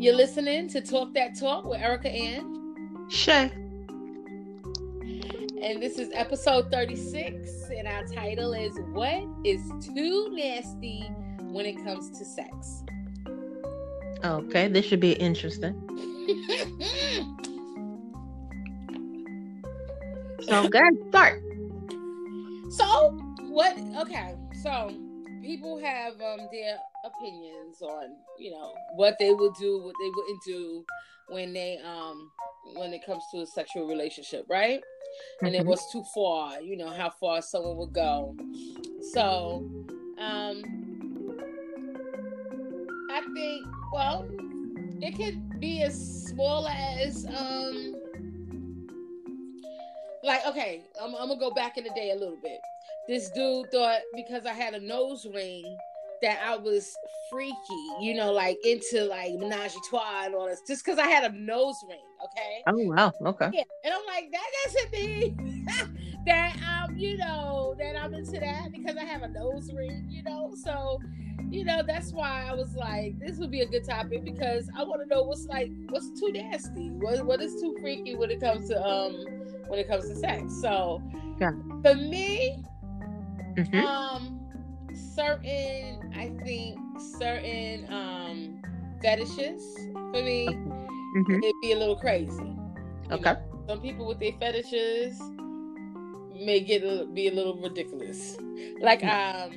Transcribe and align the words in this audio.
You're 0.00 0.16
listening 0.16 0.66
to 0.68 0.80
Talk 0.80 1.12
That 1.12 1.38
Talk 1.38 1.66
with 1.66 1.78
Erica 1.78 2.08
Ann. 2.08 3.06
Shay. 3.10 3.50
And 5.62 5.82
this 5.82 5.98
is 5.98 6.08
episode 6.14 6.70
36, 6.72 7.68
and 7.76 7.86
our 7.86 8.06
title 8.06 8.54
is 8.54 8.72
What 8.92 9.22
is 9.44 9.60
Too 9.84 10.30
Nasty 10.32 11.02
When 11.40 11.66
It 11.66 11.84
Comes 11.84 12.18
to 12.18 12.24
Sex? 12.24 12.82
Okay, 14.24 14.68
this 14.68 14.86
should 14.86 15.00
be 15.00 15.12
interesting. 15.12 15.74
so, 20.48 20.66
guys, 20.66 20.92
start. 21.10 21.42
So, 22.70 23.10
what? 23.50 23.76
Okay, 23.98 24.34
so 24.62 24.94
people 25.42 25.78
have 25.78 26.14
um 26.22 26.48
their 26.50 26.78
opinions 27.20 27.82
on 27.82 28.10
you 28.38 28.50
know 28.50 28.72
what 28.94 29.16
they 29.18 29.32
would 29.32 29.54
do, 29.54 29.82
what 29.82 29.94
they 30.00 30.10
wouldn't 30.14 30.42
do 30.42 30.84
when 31.28 31.52
they 31.52 31.78
um 31.78 32.30
when 32.76 32.92
it 32.92 33.04
comes 33.04 33.22
to 33.32 33.40
a 33.40 33.46
sexual 33.46 33.86
relationship, 33.86 34.44
right? 34.48 34.80
And 35.42 35.54
it 35.54 35.62
Mhm. 35.62 35.66
was 35.66 35.90
too 35.90 36.04
far, 36.14 36.60
you 36.60 36.76
know 36.76 36.90
how 36.90 37.10
far 37.10 37.42
someone 37.42 37.76
would 37.78 37.92
go. 37.92 38.36
So, 39.00 39.64
um, 40.18 40.62
I 43.10 43.22
think 43.34 43.66
well, 43.92 44.24
it 45.00 45.16
could 45.16 45.60
be 45.60 45.82
as 45.82 46.26
small 46.28 46.68
as 46.68 47.26
um 47.26 47.94
like 50.22 50.46
okay 50.46 50.82
I'm, 51.00 51.14
I'm 51.14 51.28
gonna 51.28 51.40
go 51.40 51.50
back 51.50 51.76
in 51.78 51.84
the 51.84 51.90
day 51.90 52.10
a 52.10 52.14
little 52.14 52.36
bit 52.42 52.60
this 53.08 53.30
dude 53.30 53.70
thought 53.72 54.00
because 54.14 54.44
i 54.44 54.52
had 54.52 54.74
a 54.74 54.80
nose 54.80 55.26
ring 55.34 55.76
that 56.22 56.38
i 56.44 56.56
was 56.56 56.96
freaky 57.28 57.54
you 58.00 58.14
know 58.14 58.32
like 58.32 58.58
into 58.64 59.04
like 59.04 59.32
menage 59.34 59.74
a 59.76 59.80
trois 59.88 60.24
and 60.26 60.34
all 60.34 60.46
this 60.46 60.60
just 60.66 60.84
because 60.84 60.98
i 60.98 61.06
had 61.06 61.24
a 61.30 61.34
nose 61.36 61.84
ring 61.88 62.00
okay 62.24 62.62
Oh, 62.66 62.74
wow. 62.76 63.12
Okay. 63.24 63.50
yeah 63.52 63.62
and 63.84 63.94
i'm 63.94 64.06
like 64.06 64.30
that 64.32 64.46
doesn't 64.64 64.92
mean 64.92 65.64
that 66.26 66.56
i'm 66.66 66.96
you 66.98 67.16
know 67.18 67.74
that 67.78 67.94
i'm 68.02 68.12
into 68.14 68.38
that 68.40 68.68
because 68.72 68.96
i 68.96 69.04
have 69.04 69.22
a 69.22 69.28
nose 69.28 69.70
ring 69.76 70.06
you 70.10 70.22
know 70.22 70.50
so 70.54 70.98
you 71.50 71.64
know 71.64 71.82
that's 71.86 72.12
why 72.12 72.46
i 72.48 72.52
was 72.52 72.74
like 72.74 73.14
this 73.20 73.38
would 73.38 73.50
be 73.50 73.60
a 73.60 73.66
good 73.66 73.84
topic 73.84 74.24
because 74.24 74.68
i 74.76 74.82
want 74.82 75.00
to 75.00 75.06
know 75.14 75.22
what's 75.22 75.46
like 75.46 75.70
what's 75.88 76.10
too 76.18 76.30
nasty 76.32 76.90
what, 76.98 77.24
what 77.24 77.40
is 77.40 77.54
too 77.60 77.74
freaky 77.80 78.14
when 78.14 78.30
it 78.30 78.40
comes 78.40 78.68
to 78.68 78.80
um 78.84 79.24
when 79.68 79.78
it 79.78 79.88
comes 79.88 80.06
to 80.08 80.16
sex 80.16 80.42
so 80.60 81.00
Yeah. 81.40 81.52
for 81.82 81.94
me 81.94 82.62
Mhm. 83.56 83.84
um 83.84 84.39
certain 85.20 86.12
i 86.16 86.30
think 86.44 86.78
certain 87.18 87.84
um 87.92 88.58
fetishes 89.02 89.62
for 89.92 90.22
me 90.22 90.46
Mhm. 90.48 91.42
it'd 91.42 91.54
be 91.60 91.72
a 91.72 91.76
little 91.76 91.96
crazy 91.96 92.56
Okay. 93.10 93.22
know, 93.32 93.36
some 93.68 93.80
people 93.80 94.06
with 94.06 94.18
their 94.20 94.32
fetishes 94.40 95.20
may 96.42 96.60
get 96.60 96.82
a, 96.82 97.04
be 97.06 97.28
a 97.28 97.32
little 97.32 97.56
ridiculous 97.60 98.38
like 98.80 99.04
um 99.04 99.50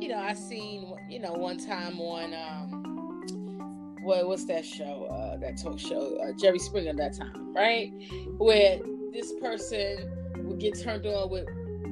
you 0.00 0.08
know 0.08 0.18
i 0.18 0.32
seen 0.34 0.92
you 1.08 1.18
know 1.18 1.32
one 1.32 1.58
time 1.58 1.98
on 2.00 2.34
um 2.34 3.96
what 4.02 4.28
what's 4.28 4.44
that 4.44 4.64
show 4.64 5.06
uh 5.06 5.36
that 5.38 5.56
talk 5.60 5.78
show 5.78 6.16
uh, 6.18 6.30
jerry 6.38 6.58
springer 6.60 6.92
that 6.92 7.16
time 7.18 7.52
right 7.52 7.90
where 8.38 8.78
this 9.12 9.32
person 9.40 9.96
would 10.44 10.60
get 10.60 10.78
turned 10.80 11.04
on 11.06 11.30
with 11.30 11.48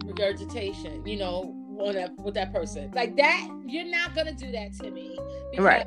regurgitation 0.06 1.04
you 1.06 1.16
know 1.16 1.56
on 1.78 1.94
that 1.94 2.16
with 2.18 2.34
that 2.34 2.52
person. 2.52 2.90
Like 2.94 3.16
that 3.16 3.48
you're 3.66 3.90
not 3.90 4.14
gonna 4.14 4.34
do 4.34 4.50
that 4.52 4.72
to 4.80 4.90
me 4.90 5.18
because 5.50 5.64
Right. 5.64 5.86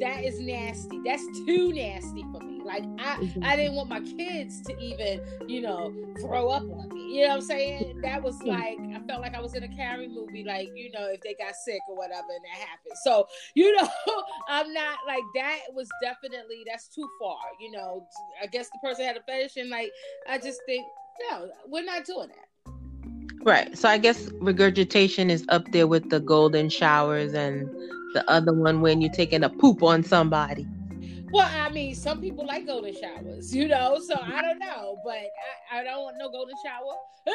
that 0.00 0.24
is 0.24 0.40
nasty. 0.40 1.00
That's 1.04 1.24
too 1.46 1.72
nasty 1.72 2.22
for 2.32 2.40
me. 2.40 2.60
Like 2.64 2.84
i 2.98 3.16
mm-hmm. 3.16 3.42
i 3.42 3.56
didn't 3.56 3.74
want 3.74 3.88
my 3.88 4.00
kids 4.00 4.62
to 4.62 4.78
even 4.78 5.20
you 5.48 5.60
know 5.60 5.92
throw 6.20 6.48
up 6.48 6.62
on 6.62 6.88
me. 6.94 7.16
You 7.16 7.22
know 7.22 7.28
what 7.28 7.34
i'm 7.34 7.40
saying? 7.42 8.00
That 8.02 8.22
was 8.22 8.40
like 8.42 8.78
i 8.78 9.00
felt 9.06 9.20
like 9.20 9.34
i 9.34 9.40
was 9.40 9.54
in 9.54 9.64
a 9.64 9.68
Carrie 9.68 10.08
movie 10.08 10.44
like 10.44 10.68
you 10.74 10.90
know 10.92 11.08
if 11.10 11.20
they 11.22 11.34
got 11.34 11.54
sick 11.56 11.80
or 11.88 11.96
whatever 11.96 12.28
and 12.30 12.44
that 12.44 12.60
happened. 12.68 12.96
So 13.02 13.26
you 13.54 13.74
know 13.76 13.88
i'm 14.48 14.72
not 14.72 14.98
like 15.06 15.24
that 15.34 15.58
was 15.72 15.88
definitely 16.02 16.62
that's 16.66 16.88
too 16.88 17.08
far 17.20 17.38
you 17.60 17.70
know. 17.70 18.06
I 18.42 18.46
guess 18.46 18.68
the 18.70 18.78
person 18.82 19.04
had 19.04 19.16
a 19.16 19.22
fetish 19.22 19.56
and 19.56 19.70
like 19.70 19.90
i 20.28 20.38
just 20.38 20.60
think 20.66 20.86
no 21.30 21.48
we're 21.68 21.84
not 21.84 22.04
doing 22.04 22.28
that 22.28 22.48
Right. 23.44 23.76
So 23.76 23.88
I 23.88 23.98
guess 23.98 24.30
regurgitation 24.40 25.30
is 25.30 25.44
up 25.48 25.70
there 25.72 25.86
with 25.86 26.10
the 26.10 26.20
golden 26.20 26.68
showers 26.68 27.34
and 27.34 27.68
the 28.14 28.24
other 28.28 28.52
one 28.52 28.80
when 28.80 29.00
you're 29.00 29.12
taking 29.12 29.42
a 29.42 29.48
poop 29.48 29.82
on 29.82 30.02
somebody. 30.02 30.66
Well, 31.32 31.48
I 31.50 31.70
mean, 31.70 31.94
some 31.94 32.20
people 32.20 32.46
like 32.46 32.66
golden 32.66 32.94
showers, 32.94 33.54
you 33.54 33.66
know, 33.66 33.98
so 33.98 34.16
I 34.20 34.42
don't 34.42 34.58
know, 34.58 34.98
but 35.02 35.16
I, 35.72 35.80
I 35.80 35.84
don't 35.84 36.02
want 36.02 36.16
no 36.18 36.30
golden 36.30 36.54
shower. 36.64 36.94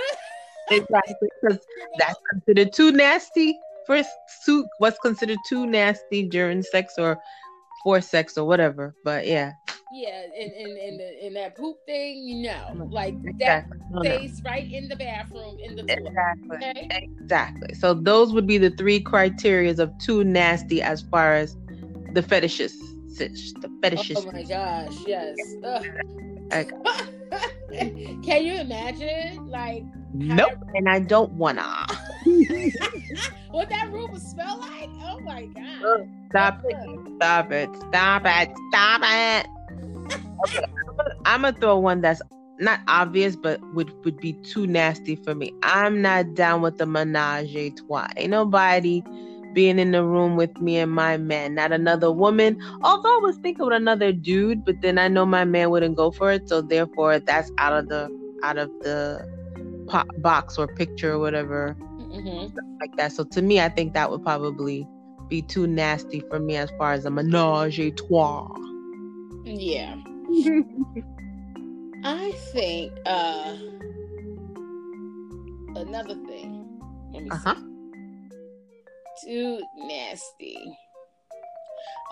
Exactly. 0.70 1.30
Because 1.42 1.60
that's 1.98 2.20
considered 2.30 2.74
too 2.74 2.92
nasty 2.92 3.58
for 3.86 4.02
suit. 4.44 4.68
What's 4.80 5.00
considered 5.00 5.38
too 5.48 5.66
nasty 5.66 6.28
during 6.28 6.62
sex 6.62 6.96
or 6.98 7.18
for 7.84 8.02
sex 8.02 8.38
or 8.38 8.46
whatever. 8.46 8.94
But 9.04 9.28
yeah. 9.28 9.54
Yeah, 9.92 10.24
and 10.24 10.52
and 10.52 10.78
and, 10.78 11.00
the, 11.00 11.26
and 11.26 11.36
that 11.36 11.56
poop 11.56 11.78
thing, 11.86 12.24
you 12.24 12.44
know, 12.44 12.66
mm-hmm. 12.72 12.92
like 12.92 13.22
that 13.24 13.30
Exactly. 13.30 13.78
Oh, 13.94 14.02
no, 14.02 14.02
no. 14.02 14.18
stays 14.18 14.42
right 14.44 14.72
in 14.72 14.88
the 14.88 14.96
bathroom 14.96 15.58
in 15.64 15.76
the 15.76 15.84
toilet. 15.84 16.08
Exactly. 16.08 16.58
Okay. 16.58 17.10
Exactly. 17.22 17.74
So 17.76 17.94
those 17.94 18.34
would 18.34 18.48
be 18.48 18.58
the 18.58 18.72
three 18.72 19.02
criterias 19.02 19.80
of 19.80 19.98
too 20.00 20.24
nasty 20.24 20.82
as 20.82 21.02
far 21.02 21.34
as 21.34 21.56
the 22.14 22.22
fetishes. 22.22 22.78
The 23.18 23.72
fetishes. 23.82 24.18
Oh 24.20 24.32
my 24.32 24.44
gosh, 24.44 24.94
yes. 25.08 25.38
Can 28.24 28.46
you 28.46 28.54
imagine, 28.60 29.48
like, 29.48 29.84
Nope. 30.14 30.54
And 30.76 30.88
I 30.88 31.00
don't 31.00 31.32
wanna. 31.34 31.62
what 33.52 33.70
that 33.70 33.92
room 33.92 34.12
would 34.12 34.22
smell 34.22 34.60
like? 34.60 34.90
Oh 35.04 35.20
my 35.22 35.46
god. 35.46 36.08
Stop 36.30 36.62
it. 36.66 37.00
Stop 37.18 37.52
it. 37.52 37.70
Stop 37.90 38.22
it. 38.26 38.50
Stop 38.70 39.02
it. 39.04 39.57
I'm 41.26 41.42
gonna 41.42 41.58
throw 41.60 41.78
one 41.78 42.02
that's 42.02 42.22
not 42.60 42.80
obvious, 42.88 43.36
but 43.36 43.60
would 43.74 43.92
would 44.06 44.20
be 44.20 44.34
too 44.34 44.68
nasty 44.68 45.16
for 45.16 45.36
me. 45.36 45.54
I'm 45.64 46.02
not 46.02 46.34
down 46.34 46.62
with 46.62 46.78
the 46.78 46.86
menage 46.86 47.56
a 47.56 47.70
trois. 47.72 48.08
Ain't 48.18 48.32
nobody 48.32 49.04
being 49.54 49.80
in 49.80 49.92
the 49.92 50.04
room 50.04 50.36
with 50.36 50.60
me 50.60 50.78
and 50.78 50.92
my 50.92 51.18
man, 51.18 51.56
not 51.56 51.72
another 51.72 52.12
woman. 52.12 52.58
Although 52.84 53.10
I 53.10 53.20
was 53.24 53.38
thinking 53.38 53.66
with 53.66 53.76
another 53.76 54.12
dude, 54.12 54.64
but 54.66 54.76
then 54.82 54.98
I 54.98 55.08
know 55.08 55.26
my 55.26 55.46
man 55.46 55.70
wouldn't 55.70 55.96
go 55.98 56.12
for 56.12 56.32
it, 56.32 56.48
so 56.48 56.62
therefore 56.62 57.20
that's 57.20 57.52
out 57.58 57.74
of 57.74 57.88
the 57.90 58.10
out 58.44 58.58
of 58.58 58.70
the 58.82 59.26
po- 59.88 60.04
box 60.18 60.58
or 60.58 60.68
picture 60.68 61.14
or 61.14 61.20
whatever 61.20 61.76
hmm 61.98 62.48
like 62.80 62.96
that. 62.98 63.12
So 63.12 63.24
to 63.26 63.42
me, 63.42 63.60
I 63.60 63.70
think 63.70 63.94
that 63.94 64.12
would 64.12 64.24
probably 64.24 64.88
be 65.30 65.42
too 65.42 65.68
nasty 65.68 66.22
for 66.30 66.40
me 66.40 66.56
as 66.56 66.70
far 66.78 66.94
as 66.94 67.06
a 67.06 67.10
menage 67.12 67.80
a 67.80 67.92
trois. 67.92 68.48
Yeah. 69.44 69.96
I 72.04 72.32
think 72.52 72.92
uh 73.06 73.56
another 75.76 76.16
thing. 76.28 76.82
Let 77.14 77.24
me 77.24 77.32
Uh-huh. 77.32 77.56
see. 77.56 77.64
Too 79.26 79.62
nasty. 79.76 80.58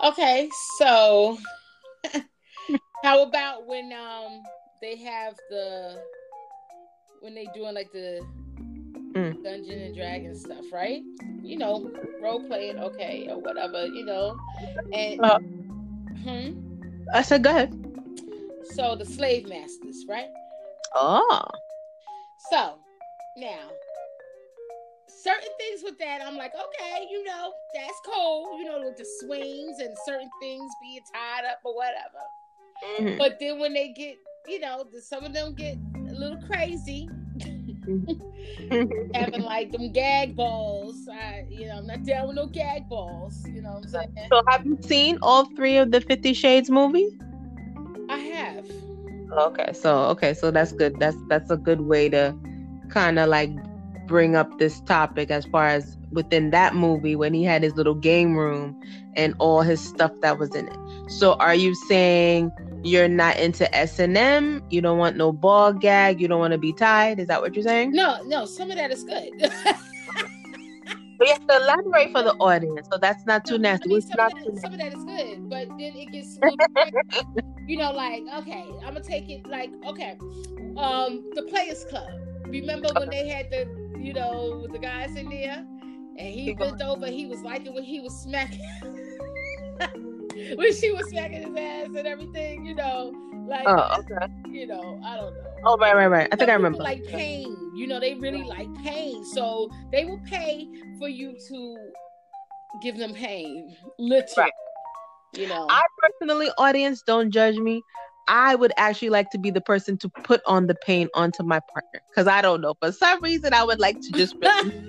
Okay, 0.04 0.48
so 0.78 1.38
how 3.04 3.22
about 3.22 3.66
when 3.66 3.92
um 3.92 4.42
they 4.80 4.96
have 4.96 5.34
the 5.50 5.96
when 7.20 7.34
they 7.34 7.46
doing 7.54 7.74
like 7.74 7.92
the 7.92 8.22
Mm. 9.14 9.42
Dungeon 9.42 9.78
and 9.80 9.94
Dragon 9.94 10.34
stuff, 10.34 10.72
right? 10.72 11.02
You 11.42 11.56
know, 11.58 11.90
role 12.22 12.40
playing, 12.40 12.78
okay, 12.78 13.28
or 13.30 13.40
whatever, 13.40 13.86
you 13.86 14.04
know, 14.04 14.36
and 14.92 15.20
Uh. 15.20 15.38
hmm? 16.22 16.50
I 17.14 17.22
said, 17.22 17.42
go 17.44 17.50
ahead. 17.50 17.85
So 18.76 18.94
the 18.94 19.04
slave 19.04 19.48
masters, 19.48 20.04
right? 20.08 20.28
Oh, 20.94 21.42
So 22.50 22.74
now, 23.38 23.70
certain 25.08 25.48
things 25.58 25.80
with 25.82 25.98
that, 25.98 26.20
I'm 26.24 26.36
like, 26.36 26.52
okay, 26.54 27.06
you 27.10 27.24
know, 27.24 27.52
that's 27.74 28.00
cool, 28.04 28.58
you 28.58 28.66
know, 28.66 28.82
with 28.82 28.96
the 28.96 29.06
swings 29.20 29.78
and 29.80 29.96
certain 30.04 30.30
things 30.40 30.70
being 30.82 31.00
tied 31.12 31.44
up 31.50 31.60
or 31.64 31.74
whatever. 31.74 32.22
Mhm. 33.00 33.18
But 33.18 33.38
then 33.40 33.58
when 33.58 33.72
they 33.72 33.88
get, 33.88 34.18
you 34.46 34.60
know, 34.60 34.84
some 35.00 35.24
of 35.24 35.32
them 35.32 35.54
get 35.54 35.76
a 36.10 36.14
little 36.14 36.38
crazy, 36.38 37.08
having 39.14 39.42
like 39.42 39.72
them 39.72 39.92
gag 39.92 40.36
balls. 40.36 41.08
I, 41.10 41.44
you 41.50 41.66
know, 41.66 41.78
I'm 41.78 41.86
not 41.86 42.04
down 42.06 42.28
with 42.28 42.36
no 42.36 42.46
gag 42.46 42.88
balls. 42.88 43.42
You 43.54 43.62
know 43.62 43.70
what 43.70 43.84
I'm 43.84 43.88
saying? 43.88 44.28
so 44.30 44.42
have 44.50 44.64
you 44.64 44.78
seen 44.82 45.18
all 45.22 45.46
three 45.56 45.78
of 45.78 45.90
the 45.90 46.00
Fifty 46.00 46.34
Shades 46.34 46.70
movies? 46.70 47.10
Okay, 49.36 49.72
so 49.72 50.04
okay, 50.06 50.32
so 50.34 50.50
that's 50.50 50.72
good. 50.72 50.98
That's 50.98 51.16
that's 51.28 51.50
a 51.50 51.56
good 51.56 51.82
way 51.82 52.08
to 52.08 52.34
kind 52.88 53.18
of 53.18 53.28
like 53.28 53.50
bring 54.06 54.36
up 54.36 54.58
this 54.58 54.80
topic 54.82 55.30
as 55.30 55.44
far 55.46 55.66
as 55.66 55.96
within 56.12 56.50
that 56.50 56.74
movie 56.74 57.16
when 57.16 57.34
he 57.34 57.42
had 57.42 57.62
his 57.62 57.74
little 57.74 57.94
game 57.94 58.36
room 58.36 58.80
and 59.14 59.34
all 59.38 59.62
his 59.62 59.80
stuff 59.80 60.12
that 60.22 60.38
was 60.38 60.54
in 60.54 60.68
it. 60.68 61.10
So 61.10 61.34
are 61.34 61.54
you 61.54 61.74
saying 61.74 62.52
you're 62.82 63.08
not 63.08 63.36
into 63.38 63.72
S 63.74 63.98
and 63.98 64.16
M? 64.16 64.62
You 64.70 64.80
don't 64.80 64.98
want 64.98 65.16
no 65.16 65.32
ball 65.32 65.72
gag. 65.72 66.20
You 66.20 66.28
don't 66.28 66.40
want 66.40 66.52
to 66.52 66.58
be 66.58 66.72
tied. 66.72 67.18
Is 67.18 67.26
that 67.26 67.42
what 67.42 67.54
you're 67.54 67.64
saying? 67.64 67.92
No, 67.92 68.22
no. 68.24 68.46
Some 68.46 68.70
of 68.70 68.76
that 68.76 68.90
is 68.90 69.04
good. 69.04 69.32
We 71.18 71.28
have 71.28 71.46
to 71.46 71.56
elaborate 71.56 72.12
for 72.12 72.22
the 72.22 72.34
audience, 72.34 72.88
so 72.90 72.98
that's 72.98 73.24
not 73.26 73.44
too 73.44 73.58
nasty. 73.58 73.86
I 73.86 73.88
mean, 73.88 73.98
It's 73.98 74.08
some, 74.08 74.16
not 74.18 74.32
of 74.32 74.44
too 74.44 74.52
that, 74.52 74.60
some 74.60 74.72
of 74.72 74.78
that 74.78 74.92
is 74.94 75.04
good, 75.04 75.48
but 75.48 75.68
then 75.70 75.96
it 75.96 76.12
gets, 76.12 76.36
a 76.36 76.40
little 76.40 76.56
crazy. 76.74 77.46
you 77.66 77.78
know, 77.78 77.92
like 77.92 78.22
okay, 78.38 78.64
I'm 78.84 78.94
gonna 78.94 79.02
take 79.02 79.30
it 79.30 79.46
like 79.46 79.70
okay, 79.86 80.18
um, 80.76 81.24
the 81.34 81.42
Players 81.48 81.84
Club. 81.84 82.08
Remember 82.46 82.88
when 82.96 83.10
they 83.10 83.28
had 83.28 83.50
the, 83.50 83.66
you 83.98 84.12
know, 84.12 84.66
the 84.68 84.78
guys 84.78 85.16
in 85.16 85.28
there, 85.28 85.66
and 86.16 86.28
he 86.28 86.54
bent 86.54 86.80
over, 86.82 87.06
he 87.06 87.26
was 87.26 87.42
liking 87.42 87.74
when 87.74 87.82
he 87.82 88.00
was 88.00 88.14
smacking, 88.14 88.60
when 90.56 90.72
she 90.74 90.92
was 90.92 91.08
smacking 91.08 91.42
his 91.42 91.56
ass 91.56 91.88
and 91.96 92.06
everything, 92.06 92.64
you 92.64 92.74
know, 92.74 93.12
like, 93.48 93.66
Oh, 93.66 93.98
okay. 94.00 94.26
you 94.52 94.66
know, 94.66 94.98
I 95.04 95.16
don't 95.16 95.34
know. 95.36 95.42
Oh, 95.64 95.76
right, 95.78 95.94
right, 95.96 96.06
right. 96.06 96.28
I 96.32 96.36
think 96.36 96.50
I 96.50 96.54
remember. 96.54 96.82
Like 96.82 97.04
pain, 97.06 97.72
you 97.74 97.86
know, 97.86 97.98
they 98.00 98.14
really 98.14 98.44
like 98.44 98.68
pain, 98.82 99.24
so 99.24 99.68
they 99.92 100.04
will 100.04 100.20
pay 100.30 100.68
for 100.98 101.08
you 101.08 101.34
to 101.48 101.76
give 102.82 102.96
them 102.98 103.14
pain, 103.14 103.76
literally. 103.98 104.34
Right. 104.36 104.52
You 105.34 105.48
know, 105.48 105.66
I 105.68 105.82
personally, 106.00 106.48
audience, 106.56 107.02
don't 107.02 107.30
judge 107.30 107.56
me. 107.58 107.82
I 108.28 108.54
would 108.54 108.72
actually 108.76 109.10
like 109.10 109.30
to 109.30 109.38
be 109.38 109.50
the 109.50 109.60
person 109.60 109.96
to 109.98 110.08
put 110.08 110.40
on 110.46 110.66
the 110.66 110.74
pain 110.74 111.08
onto 111.14 111.42
my 111.42 111.60
partner 111.72 112.00
because 112.10 112.26
I 112.26 112.42
don't 112.42 112.60
know. 112.60 112.74
For 112.80 112.92
some 112.92 113.22
reason, 113.22 113.54
I 113.54 113.62
would 113.62 113.78
like 113.78 114.00
to 114.00 114.12
just 114.12 114.34
really 114.40 114.72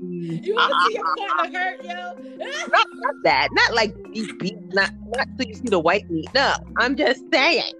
you 0.00 0.54
want 0.54 0.72
to 0.72 0.86
see 0.86 0.94
your 0.94 1.04
partner 1.36 1.36
ah, 1.38 1.48
hurt, 1.52 1.84
yo? 1.84 2.36
not, 2.68 2.86
not 2.92 3.14
that, 3.24 3.48
not 3.52 3.74
like 3.74 3.94
beat, 4.12 4.38
beat, 4.38 4.58
not 4.74 4.90
not 5.16 5.26
so 5.38 5.46
you 5.46 5.54
see 5.54 5.68
the 5.68 5.78
white 5.78 6.08
meat. 6.10 6.28
No, 6.34 6.54
I'm 6.78 6.96
just 6.96 7.22
saying 7.32 7.72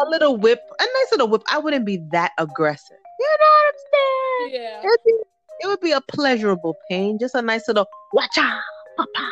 a 0.00 0.08
little 0.08 0.36
whip, 0.36 0.60
a 0.78 0.82
nice 0.82 1.12
little 1.12 1.28
whip. 1.28 1.42
I 1.50 1.58
wouldn't 1.58 1.84
be 1.84 1.98
that 2.12 2.32
aggressive. 2.38 2.96
You 3.18 3.36
know 3.40 3.46
what 3.46 3.66
I'm 3.68 3.80
saying? 3.92 4.62
yeah. 4.62 4.80
It 4.82 4.86
would 4.86 5.04
be, 5.04 5.12
it 5.60 5.66
would 5.66 5.80
be 5.80 5.92
a 5.92 6.00
pleasurable 6.00 6.76
pain, 6.88 7.18
just 7.18 7.34
a 7.34 7.42
nice 7.42 7.68
little 7.68 7.86
watcha, 8.14 8.60
papa. 8.96 9.30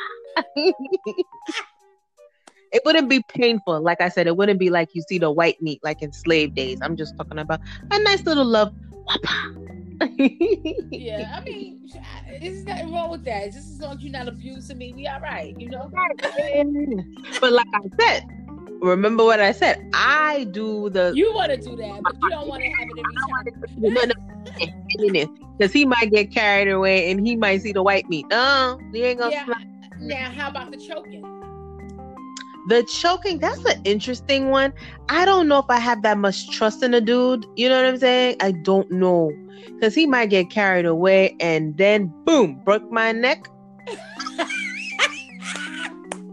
it 2.72 2.82
wouldn't 2.84 3.08
be 3.08 3.22
painful. 3.28 3.80
Like 3.80 4.00
I 4.00 4.08
said, 4.08 4.26
it 4.26 4.36
wouldn't 4.36 4.58
be 4.58 4.70
like 4.70 4.90
you 4.94 5.02
see 5.08 5.18
the 5.18 5.30
white 5.30 5.60
meat 5.62 5.80
like 5.82 6.02
in 6.02 6.12
slave 6.12 6.54
days. 6.54 6.78
I'm 6.82 6.96
just 6.96 7.16
talking 7.16 7.38
about 7.38 7.60
a 7.90 7.98
nice 8.02 8.24
little 8.26 8.44
love. 8.44 8.72
Yeah, 10.90 11.34
I 11.36 11.40
mean, 11.42 11.90
there's 12.40 12.64
nothing 12.64 12.92
wrong 12.92 13.10
with 13.10 13.24
that. 13.24 13.46
Just 13.46 13.72
as 13.72 13.80
long 13.80 13.96
as 13.96 14.02
you're 14.02 14.12
not 14.12 14.28
abusing 14.28 14.78
me, 14.78 14.92
we 14.92 15.06
all 15.06 15.20
right, 15.20 15.58
you 15.58 15.68
know? 15.68 15.90
but 17.40 17.52
like 17.52 17.66
I 17.74 17.80
said, 18.00 18.24
remember 18.80 19.24
what 19.24 19.40
I 19.40 19.52
said. 19.52 19.88
I 19.94 20.44
do 20.44 20.90
the 20.90 21.12
You 21.14 21.34
want 21.34 21.50
to 21.50 21.56
do 21.56 21.74
that, 21.76 22.02
but 22.02 22.14
you 22.22 22.30
don't 22.30 22.48
want 22.48 22.62
to 22.62 22.68
have 22.68 22.88
it 22.88 22.98
in 22.98 23.04
every 23.90 25.24
time. 25.24 25.54
because 25.58 25.72
he 25.72 25.84
might 25.84 26.10
get 26.12 26.32
carried 26.32 26.70
away 26.70 27.10
and 27.10 27.26
he 27.26 27.36
might 27.36 27.62
see 27.62 27.72
the 27.72 27.82
white 27.82 28.08
meat. 28.08 28.26
Uh, 28.32 28.76
no, 28.76 28.90
he 28.92 29.02
ain't 29.04 29.18
gonna. 29.18 29.32
Yeah. 29.32 29.46
Now, 30.00 30.30
how 30.30 30.48
about 30.48 30.70
the 30.70 30.76
choking? 30.76 31.37
The 32.68 32.82
choking, 32.82 33.38
that's 33.38 33.64
an 33.64 33.80
interesting 33.84 34.50
one. 34.50 34.74
I 35.08 35.24
don't 35.24 35.48
know 35.48 35.58
if 35.58 35.64
I 35.70 35.78
have 35.78 36.02
that 36.02 36.18
much 36.18 36.50
trust 36.50 36.82
in 36.82 36.92
a 36.92 37.00
dude. 37.00 37.46
You 37.56 37.70
know 37.70 37.76
what 37.76 37.86
I'm 37.86 37.96
saying? 37.98 38.36
I 38.40 38.52
don't 38.52 38.90
know. 38.90 39.32
Because 39.66 39.94
he 39.94 40.06
might 40.06 40.26
get 40.26 40.50
carried 40.50 40.84
away 40.84 41.34
and 41.40 41.78
then 41.78 42.12
boom, 42.26 42.60
broke 42.66 42.90
my 42.92 43.12
neck. 43.12 43.48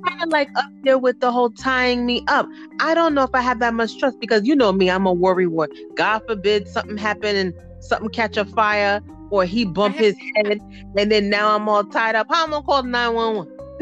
kind 0.05 0.23
of 0.23 0.29
like 0.29 0.49
up 0.57 0.65
there 0.83 0.97
with 0.97 1.21
the 1.21 1.31
whole 1.31 1.51
tying 1.51 2.05
me 2.05 2.21
up. 2.27 2.47
I 2.81 2.93
don't 2.93 3.13
know 3.13 3.23
if 3.23 3.31
I 3.33 3.39
have 3.41 3.59
that 3.59 3.73
much 3.73 3.97
trust 3.97 4.19
because 4.19 4.45
you 4.45 4.57
know 4.57 4.73
me, 4.73 4.89
I'm 4.89 5.05
a 5.05 5.13
worry 5.13 5.47
wart. 5.47 5.71
God 5.95 6.21
forbid 6.27 6.67
something 6.67 6.97
happen 6.97 7.35
and 7.35 7.53
something 7.79 8.09
catch 8.09 8.35
a 8.35 8.43
fire 8.43 9.01
or 9.31 9.45
he 9.45 9.63
bump 9.63 9.95
his 9.95 10.17
head 10.35 10.59
and 10.97 11.11
then 11.11 11.29
now 11.29 11.55
I'm 11.55 11.69
all 11.69 11.85
tied 11.85 12.15
up. 12.15 12.27
How 12.29 12.43
am 12.43 12.49
I 12.49 12.57
gonna 12.57 12.65
call 12.65 12.83
911? 12.83 13.54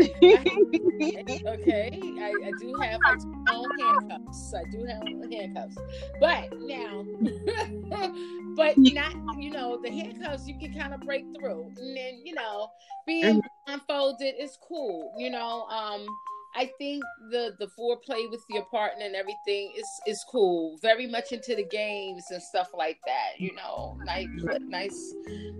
okay, 1.47 1.89
I, 2.19 2.33
I 2.47 2.51
do 2.59 2.73
have 2.81 2.99
do 3.03 3.25
own 3.51 3.69
handcuffs. 3.79 4.53
I 4.53 4.63
do 4.71 4.85
have 4.85 5.03
handcuffs, 5.31 5.77
but 6.19 6.49
now, 6.65 7.05
but 8.55 8.75
not 8.77 9.13
you 9.39 9.51
know 9.51 9.79
the 9.83 9.89
handcuffs 9.91 10.47
you 10.47 10.57
can 10.57 10.73
kind 10.73 10.93
of 10.93 11.01
break 11.01 11.25
through, 11.39 11.71
and 11.77 11.95
then 11.95 12.21
you 12.25 12.33
know 12.33 12.69
being 13.05 13.41
unfolded 13.67 14.35
is 14.39 14.57
cool. 14.67 15.13
You 15.17 15.29
know, 15.29 15.63
um, 15.63 16.07
I 16.55 16.71
think 16.77 17.03
the 17.29 17.55
the 17.59 17.67
foreplay 17.67 18.29
with 18.29 18.43
your 18.49 18.65
partner 18.65 19.05
and 19.05 19.15
everything 19.15 19.73
is 19.77 20.01
is 20.07 20.23
cool. 20.29 20.77
Very 20.81 21.07
much 21.07 21.31
into 21.31 21.55
the 21.55 21.65
games 21.65 22.31
and 22.31 22.41
stuff 22.41 22.69
like 22.75 22.99
that. 23.05 23.39
You 23.39 23.55
know, 23.55 23.97
nice 24.05 24.27
nice 24.69 25.15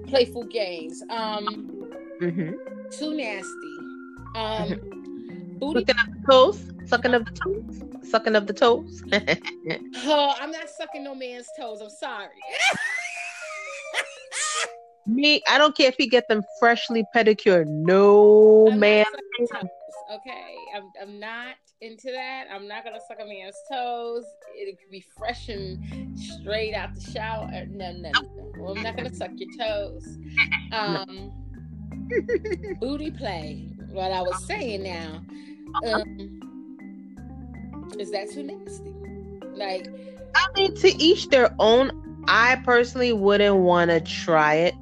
playful 0.08 0.46
games. 0.46 1.04
Um, 1.10 1.48
Mhm. 2.22 2.56
too 2.92 3.14
nasty. 3.16 3.78
Um, 4.36 5.58
booty. 5.60 5.86
Sucking 5.86 5.96
of 6.06 6.16
the 6.16 6.32
toes, 6.32 6.72
sucking 6.86 7.14
of 7.14 7.26
the 7.26 7.32
toes, 7.32 8.10
sucking 8.10 8.36
of 8.36 8.48
the 8.48 8.54
toes. 8.54 9.04
Oh, 10.06 10.36
I'm 10.40 10.52
not 10.52 10.70
sucking 10.70 11.04
no 11.04 11.16
man's 11.16 11.48
toes. 11.58 11.80
I'm 11.82 11.90
sorry. 11.90 12.30
Me, 15.06 15.42
I 15.48 15.58
don't 15.58 15.76
care 15.76 15.88
if 15.90 15.96
he 15.98 16.08
get 16.08 16.28
them 16.28 16.44
freshly 16.60 17.06
pedicured. 17.14 17.68
No 17.68 18.70
I'm 18.72 18.80
man. 18.80 19.06
toes, 19.40 19.50
Okay, 20.14 20.56
I'm, 20.76 20.84
I'm 21.02 21.20
not 21.20 21.56
into 21.82 22.12
that. 22.12 22.46
I'm 22.52 22.68
not 22.68 22.84
gonna 22.84 23.00
suck 23.08 23.18
a 23.22 23.26
man's 23.26 23.56
toes. 23.72 24.26
It 24.56 24.78
could 24.80 24.92
be 24.92 25.04
fresh 25.18 25.50
and 25.50 26.18
straight 26.18 26.74
out 26.74 26.94
the 26.96 27.02
shower. 27.12 27.46
Uh, 27.54 27.66
No, 27.70 27.92
no, 27.94 28.12
no. 28.12 28.52
Well, 28.58 28.78
I'm 28.78 28.84
not 28.84 28.96
gonna 28.98 29.14
suck 29.14 29.32
your 29.36 29.50
toes. 29.58 30.18
Um, 30.74 31.32
booty 32.80 33.12
play. 33.12 33.73
What 33.94 34.12
I 34.12 34.22
was 34.24 34.44
saying 34.46 34.84
now. 34.84 35.22
Um, 35.86 36.40
is 38.00 38.12
that 38.12 38.30
too 38.32 38.44
nasty? 38.44 38.94
Like, 39.54 39.88
I 40.36 40.48
mean, 40.56 40.76
to 40.78 40.88
each 41.02 41.30
their 41.30 41.54
own. 41.60 42.00
I 42.28 42.56
personally 42.64 43.12
wouldn't 43.12 43.58
want 43.58 43.92
to 43.92 44.00
try 44.00 44.56
it. 44.56 44.74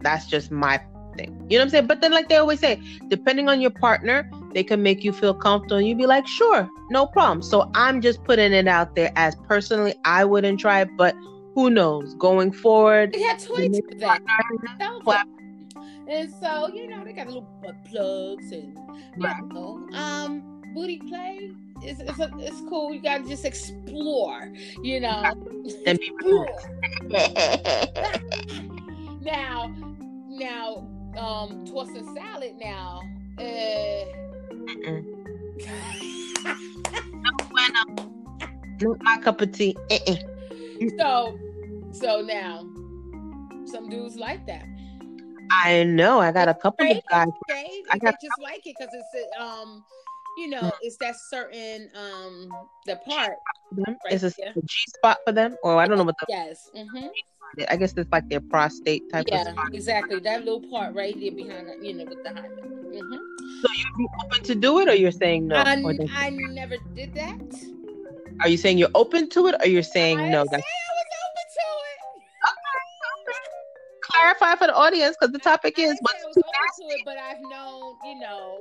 That's 0.00 0.26
just 0.26 0.50
my 0.50 0.80
thing. 1.16 1.46
You 1.48 1.56
know 1.58 1.62
what 1.62 1.66
I'm 1.66 1.70
saying? 1.70 1.86
But 1.86 2.00
then, 2.00 2.10
like 2.10 2.28
they 2.28 2.36
always 2.36 2.58
say, 2.58 2.80
depending 3.08 3.48
on 3.48 3.60
your 3.60 3.70
partner, 3.70 4.28
they 4.52 4.64
can 4.64 4.82
make 4.82 5.04
you 5.04 5.12
feel 5.12 5.32
comfortable. 5.32 5.76
And 5.76 5.86
you'd 5.86 5.96
be 5.98 6.06
like, 6.06 6.26
sure, 6.26 6.68
no 6.90 7.06
problem. 7.06 7.40
So 7.40 7.70
I'm 7.74 8.00
just 8.00 8.22
putting 8.24 8.52
it 8.52 8.66
out 8.66 8.96
there 8.96 9.12
as 9.16 9.36
personally, 9.48 9.94
I 10.04 10.24
wouldn't 10.24 10.58
try 10.60 10.80
it, 10.80 10.88
but 10.98 11.14
who 11.54 11.70
knows? 11.70 12.14
Going 12.14 12.50
forward, 12.52 13.12
they 13.12 13.20
had 13.22 13.38
toys 13.38 13.80
for 13.88 13.94
that. 14.00 14.20
Those 14.80 15.02
Wow. 15.04 15.14
are- 15.14 15.24
And 16.12 16.30
so, 16.30 16.68
you 16.68 16.88
know, 16.88 17.02
they 17.04 17.14
got 17.14 17.26
little 17.26 17.48
butt 17.62 17.82
plugs 17.86 18.52
and 18.52 18.76
you 19.16 19.16
Right. 19.16 19.42
know, 19.46 19.88
um, 19.94 20.62
booty 20.74 20.98
play 20.98 21.50
is 21.82 22.00
it's, 22.00 22.18
a, 22.18 22.30
it's 22.38 22.60
cool. 22.68 22.92
You 22.92 23.00
gotta 23.00 23.26
just 23.26 23.46
explore, 23.46 24.52
you 24.82 25.00
know. 25.00 25.22
and 25.86 25.98
be 25.98 26.12
now, 29.22 29.74
now, 30.28 30.86
um, 31.16 31.64
and 31.66 32.04
salad. 32.14 32.56
Now, 32.60 33.00
uh, 33.38 34.04
not 38.80 39.02
my 39.02 39.18
cup 39.18 39.40
of 39.40 39.52
tea. 39.52 39.76
So, 40.98 41.38
so 41.92 42.20
now, 42.20 42.66
some 43.64 43.88
dudes 43.88 44.16
like 44.16 44.44
that. 44.46 44.66
I 45.50 45.84
know. 45.84 46.20
I 46.20 46.32
got 46.32 46.48
a 46.48 46.54
couple 46.54 46.90
of 46.90 47.02
guys. 47.10 47.28
I 47.90 47.98
got- 47.98 48.14
just 48.20 48.40
like 48.42 48.66
it 48.66 48.74
because 48.78 48.92
it's 48.94 49.40
um, 49.40 49.84
you 50.38 50.48
know, 50.48 50.70
it's 50.80 50.96
that 50.98 51.16
certain 51.16 51.90
um 51.94 52.50
the 52.86 52.96
part. 52.96 53.36
Right 53.72 53.96
It's 54.06 54.22
a. 54.24 54.30
G 54.30 54.84
spot 54.96 55.18
for 55.26 55.32
them, 55.32 55.56
or 55.62 55.80
I 55.80 55.86
don't 55.86 55.98
know 55.98 56.04
what 56.04 56.16
the. 56.18 56.26
Yes. 56.28 56.70
Mm-hmm. 56.76 57.08
I 57.68 57.76
guess 57.76 57.92
it's 57.98 58.10
like 58.10 58.30
their 58.30 58.40
prostate 58.40 59.10
type 59.10 59.26
of 59.26 59.28
Yeah, 59.30 59.52
spot. 59.52 59.74
exactly. 59.74 60.18
That 60.20 60.44
little 60.44 60.62
part 60.70 60.94
right 60.94 61.14
there 61.20 61.32
behind, 61.32 61.68
the, 61.68 61.86
you 61.86 61.92
know, 61.92 62.04
with 62.04 62.22
the 62.22 62.30
hymen. 62.30 62.50
Mm-hmm. 62.58 63.60
So 63.60 63.68
you'd 63.76 63.96
be 63.98 64.06
open 64.24 64.42
to 64.44 64.54
do 64.54 64.78
it, 64.80 64.88
or 64.88 64.94
you're 64.94 65.10
saying 65.12 65.48
no? 65.48 65.56
I, 65.56 65.72
I 66.16 66.30
never 66.30 66.76
did 66.94 67.12
that. 67.14 67.38
are 68.40 68.48
you 68.48 68.56
saying 68.56 68.78
you're 68.78 68.88
open 68.94 69.28
to 69.30 69.48
it, 69.48 69.56
or 69.60 69.68
you're 69.68 69.82
saying 69.82 70.18
I 70.18 70.30
no? 70.30 70.44
That's 70.50 70.62
clarify 74.22 74.56
for 74.56 74.66
the 74.66 74.74
audience 74.74 75.16
because 75.18 75.32
the 75.32 75.38
topic 75.38 75.78
I 75.78 75.82
is 75.82 75.92
I 75.92 75.98
what's 76.00 76.24
was 76.24 76.34
too 76.34 76.42
to 76.42 76.94
it, 76.94 77.00
but 77.04 77.16
I've 77.18 77.40
known, 77.40 77.96
you 78.04 78.20
know, 78.20 78.58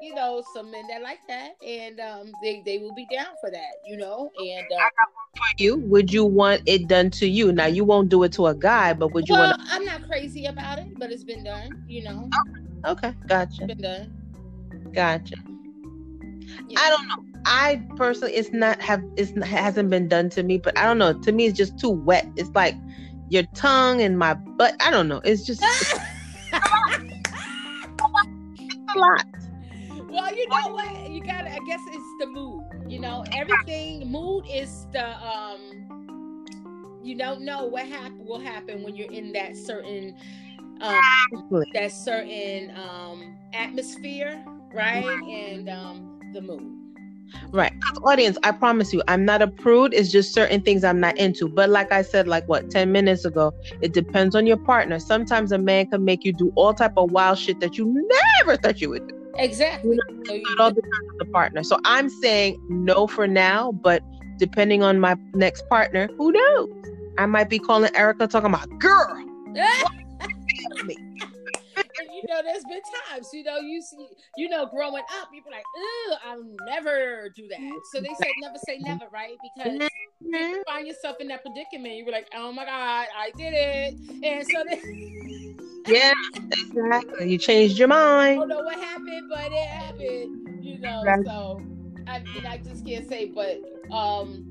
you 0.00 0.14
know, 0.14 0.42
some 0.54 0.70
men 0.70 0.86
that 0.88 1.02
like 1.02 1.18
that, 1.28 1.52
and 1.66 2.00
um, 2.00 2.32
they 2.42 2.62
they 2.64 2.78
will 2.78 2.94
be 2.94 3.06
down 3.06 3.36
for 3.40 3.50
that, 3.50 3.72
you 3.86 3.96
know. 3.96 4.30
And 4.38 4.66
uh, 4.72 4.88
for 5.36 5.62
you, 5.62 5.76
would 5.78 6.12
you 6.12 6.24
want 6.24 6.62
it 6.66 6.88
done 6.88 7.10
to 7.10 7.26
you? 7.26 7.52
Now 7.52 7.66
you 7.66 7.84
won't 7.84 8.08
do 8.08 8.22
it 8.22 8.32
to 8.32 8.46
a 8.46 8.54
guy, 8.54 8.92
but 8.92 9.12
would 9.12 9.28
you 9.28 9.34
well, 9.34 9.50
want? 9.50 9.62
I'm 9.70 9.84
not 9.84 10.06
crazy 10.08 10.46
about 10.46 10.78
it, 10.78 10.98
but 10.98 11.10
it's 11.10 11.24
been 11.24 11.44
done, 11.44 11.84
you 11.86 12.04
know. 12.04 12.28
Okay, 12.86 13.14
gotcha. 13.26 13.64
It's 13.64 13.74
been 13.74 13.82
done. 13.82 14.92
Gotcha. 14.92 15.36
Yeah. 16.68 16.78
I 16.80 16.90
don't 16.90 17.08
know. 17.08 17.24
I 17.46 17.82
personally, 17.96 18.34
it's 18.34 18.52
not 18.52 18.80
have 18.82 19.02
it's 19.16 19.32
not, 19.32 19.48
hasn't 19.48 19.90
been 19.90 20.08
done 20.08 20.30
to 20.30 20.42
me, 20.42 20.58
but 20.58 20.76
I 20.78 20.84
don't 20.84 20.98
know. 20.98 21.18
To 21.20 21.32
me, 21.32 21.46
it's 21.46 21.56
just 21.56 21.78
too 21.78 21.90
wet. 21.90 22.26
It's 22.36 22.50
like 22.50 22.74
your 23.30 23.44
tongue 23.54 24.02
and 24.02 24.18
my 24.18 24.34
butt. 24.34 24.74
I 24.80 24.90
don't 24.90 25.08
know. 25.08 25.22
It's 25.24 25.46
just 25.46 25.62
it's 25.62 25.94
a 26.52 26.60
lot. 28.98 29.24
well, 30.10 30.34
you 30.34 30.48
know 30.48 30.74
what? 30.74 31.08
You 31.08 31.24
gotta. 31.24 31.50
I 31.50 31.58
guess 31.66 31.80
it's 31.86 32.14
the 32.18 32.26
mood. 32.26 32.64
You 32.88 32.98
know, 32.98 33.24
everything. 33.32 34.10
Mood 34.10 34.46
is 34.52 34.86
the 34.92 35.16
um. 35.24 35.86
You 37.02 37.16
don't 37.16 37.42
know 37.42 37.64
what 37.64 37.86
happen 37.86 38.26
will 38.26 38.40
happen 38.40 38.82
when 38.82 38.94
you're 38.94 39.10
in 39.10 39.32
that 39.32 39.56
certain 39.56 40.14
um 40.82 41.00
that 41.72 41.92
certain 41.92 42.72
um 42.76 43.38
atmosphere, 43.54 44.44
right? 44.74 45.06
And 45.06 45.68
um 45.68 46.20
the 46.34 46.42
mood. 46.42 46.79
Right. 47.52 47.72
Audience, 48.04 48.38
I 48.42 48.52
promise 48.52 48.92
you, 48.92 49.02
I'm 49.08 49.24
not 49.24 49.42
a 49.42 49.48
prude. 49.48 49.92
It's 49.94 50.10
just 50.10 50.32
certain 50.32 50.62
things 50.62 50.84
I'm 50.84 51.00
not 51.00 51.16
into. 51.18 51.48
But 51.48 51.70
like 51.70 51.92
I 51.92 52.02
said, 52.02 52.28
like 52.28 52.48
what, 52.48 52.70
10 52.70 52.92
minutes 52.92 53.24
ago, 53.24 53.52
it 53.80 53.92
depends 53.92 54.34
on 54.34 54.46
your 54.46 54.56
partner. 54.56 54.98
Sometimes 54.98 55.52
a 55.52 55.58
man 55.58 55.86
can 55.86 56.04
make 56.04 56.24
you 56.24 56.32
do 56.32 56.52
all 56.54 56.74
type 56.74 56.92
of 56.96 57.10
wild 57.10 57.38
shit 57.38 57.60
that 57.60 57.76
you 57.76 57.86
never 58.38 58.56
thought 58.56 58.80
you 58.80 58.90
would 58.90 59.06
do. 59.06 59.14
Exactly. 59.36 59.98
So 60.26 60.34
you, 60.34 60.42
It 60.46 60.60
all 60.60 60.70
depends 60.70 61.08
on 61.10 61.18
the 61.18 61.26
partner. 61.26 61.62
So 61.62 61.78
I'm 61.84 62.08
saying 62.08 62.60
no 62.68 63.06
for 63.06 63.26
now, 63.26 63.72
but 63.72 64.02
depending 64.38 64.82
on 64.82 65.00
my 65.00 65.16
next 65.34 65.68
partner, 65.68 66.08
who 66.16 66.32
knows? 66.32 66.68
I 67.18 67.26
might 67.26 67.50
be 67.50 67.58
calling 67.58 67.94
Erica 67.94 68.26
talking 68.26 68.50
about 68.50 68.68
girl. 68.78 69.24
me. 70.84 70.96
And 72.00 72.10
you 72.14 72.22
know, 72.28 72.42
there's 72.42 72.64
been 72.64 72.80
times, 73.08 73.28
you 73.32 73.44
know, 73.44 73.58
you 73.58 73.82
see, 73.82 74.08
you 74.36 74.48
know, 74.48 74.66
growing 74.66 75.02
up, 75.20 75.28
you 75.32 75.42
be 75.42 75.50
like, 75.50 75.64
"Ugh, 76.10 76.18
I'll 76.26 76.44
never 76.66 77.28
do 77.34 77.48
that." 77.48 77.80
So 77.92 78.00
they 78.00 78.14
say 78.14 78.32
never 78.38 78.58
say 78.66 78.78
never, 78.78 79.06
right? 79.12 79.36
Because 79.42 79.88
you 80.20 80.62
find 80.66 80.86
yourself 80.86 81.16
in 81.20 81.28
that 81.28 81.42
predicament, 81.42 81.94
you 81.94 82.04
were 82.04 82.12
like, 82.12 82.28
"Oh 82.34 82.52
my 82.52 82.64
God, 82.64 83.06
I 83.16 83.32
did 83.36 83.52
it," 83.54 83.94
and 84.22 84.46
so 84.46 84.64
then, 84.68 85.56
Yeah, 85.86 86.12
exactly. 86.52 87.30
You 87.30 87.38
changed 87.38 87.78
your 87.78 87.88
mind. 87.88 88.32
I 88.32 88.34
don't 88.36 88.48
know 88.48 88.62
what 88.62 88.78
happened, 88.78 89.28
but 89.28 89.50
it 89.50 89.68
happened, 89.68 90.64
you 90.64 90.78
know. 90.78 91.02
Right. 91.04 91.24
So 91.24 91.62
I 92.06 92.20
mean, 92.20 92.46
I 92.46 92.58
just 92.58 92.86
can't 92.86 93.08
say, 93.08 93.32
but 93.34 93.60
um, 93.94 94.44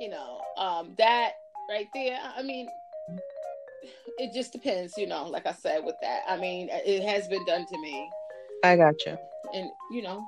you 0.00 0.08
know, 0.08 0.40
um, 0.56 0.94
that 0.98 1.32
right 1.70 1.88
there. 1.94 2.18
I 2.36 2.42
mean, 2.42 2.68
it 4.18 4.32
just 4.34 4.52
depends, 4.52 4.96
you 4.96 5.06
know. 5.06 5.28
Like 5.28 5.46
I 5.46 5.52
said, 5.52 5.84
with 5.84 5.96
that, 6.02 6.22
I 6.28 6.36
mean, 6.36 6.68
it 6.70 7.02
has 7.04 7.28
been 7.28 7.44
done 7.46 7.66
to 7.66 7.78
me. 7.80 8.08
I 8.64 8.76
got 8.76 8.94
you. 9.06 9.16
and 9.54 9.70
you 9.90 10.02
know 10.02 10.24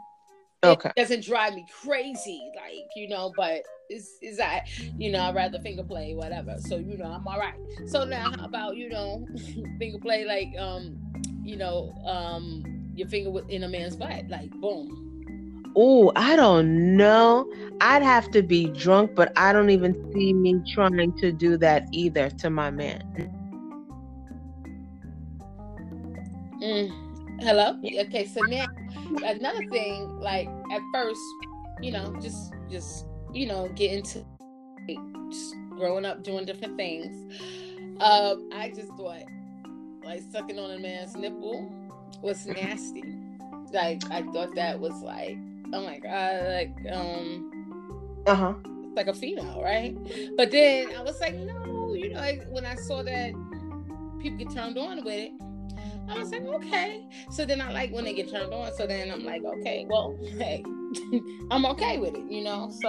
Okay. 0.65 0.91
it 0.97 1.01
doesn't 1.01 1.25
drive 1.25 1.55
me 1.55 1.65
crazy 1.83 2.51
like 2.57 2.87
you 2.97 3.09
know 3.09 3.33
but 3.37 3.63
is 3.91 4.11
is 4.23 4.37
that 4.39 4.65
you 4.99 5.11
know 5.13 5.21
i'd 5.23 5.35
rather 5.35 5.59
finger 5.61 5.83
play 5.85 6.15
whatever 6.15 6.57
so 6.59 6.77
you 6.77 6.99
know 6.99 7.07
i'm 7.07 7.27
all 7.27 7.39
right 7.39 7.55
so 7.87 8.05
now 8.05 8.31
how 8.39 8.45
about 8.45 8.77
you 8.77 8.89
know 8.89 9.27
finger 9.79 9.99
play 9.99 10.25
like 10.25 10.49
um 10.61 10.97
you 11.45 11.57
know 11.57 11.95
um 12.05 12.63
your 12.95 13.09
finger 13.09 13.41
in 13.49 13.63
a 13.65 13.69
man's 13.69 13.97
butt 13.97 14.25
like 14.29 14.51
boom 14.61 15.03
Oh, 15.79 16.11
I 16.17 16.37
don't 16.37 16.97
know. 16.97 17.53
I'd 17.83 18.03
have 18.03 18.31
to 18.31 18.43
be 18.43 18.69
drunk, 18.71 19.15
but 19.15 19.31
I 19.37 19.53
don't 19.53 19.69
even 19.69 19.93
see 20.15 20.33
me 20.33 20.55
trying 20.73 21.13
to 21.19 21.31
do 21.33 21.59
that 21.59 21.87
either 21.93 22.31
to 22.31 22.49
my 22.49 22.71
man. 22.71 23.03
Mm. 26.63 27.43
hello? 27.43 27.79
Okay 28.07 28.27
so 28.27 28.41
now 28.43 28.67
another 29.25 29.63
thing 29.71 30.09
like 30.21 30.49
at 30.73 30.81
first 30.93 31.21
you 31.83 31.93
know 31.93 32.15
just 32.21 32.55
just 32.71 33.07
you 33.33 33.47
know 33.47 33.69
get 33.75 33.93
into 33.93 34.25
just 35.31 35.55
growing 35.71 36.05
up 36.07 36.23
doing 36.23 36.47
different 36.47 36.77
things. 36.77 37.15
Um 38.01 38.49
i 38.53 38.71
just 38.75 38.89
thought 38.95 39.25
like 40.05 40.23
sucking 40.33 40.59
on 40.59 40.71
a 40.71 40.79
man's 40.79 41.15
nipple 41.17 41.71
was 42.23 42.47
nasty. 42.47 43.05
Like 43.73 44.03
i 44.11 44.23
thought 44.23 44.55
that 44.55 44.81
was 44.81 44.95
like 45.03 45.37
oh 45.75 45.85
my 45.85 45.99
god 45.99 46.45
like 46.55 46.75
um 46.93 48.23
Uh 48.27 48.35
huh. 48.35 48.55
like 48.95 49.09
a 49.09 49.15
female 49.15 49.61
right? 49.63 49.95
But 50.37 50.51
then 50.51 50.89
i 50.97 51.03
was 51.03 51.21
like 51.21 51.35
no 51.35 51.93
you 51.93 52.11
know 52.15 52.21
like, 52.21 52.47
when 52.51 52.65
i 52.65 52.75
saw 52.77 53.03
that 53.03 53.33
people 54.21 54.39
get 54.39 54.51
turned 54.51 54.79
on 54.79 55.05
with 55.05 55.15
it 55.15 55.33
I 56.09 56.19
was 56.19 56.31
like, 56.31 56.43
okay. 56.43 57.07
So 57.31 57.45
then 57.45 57.61
I 57.61 57.73
like 57.73 57.93
when 57.93 58.05
they 58.05 58.15
get 58.15 58.31
turned 58.31 58.53
on. 58.53 58.73
So 58.75 58.87
then 58.87 59.11
I'm 59.11 59.25
like, 59.25 59.43
okay, 59.45 59.87
well, 59.89 60.17
hey, 60.39 60.63
I'm 61.51 61.65
okay 61.67 61.99
with 61.99 62.15
it, 62.15 62.31
you 62.31 62.43
know. 62.45 62.71
So, 62.81 62.89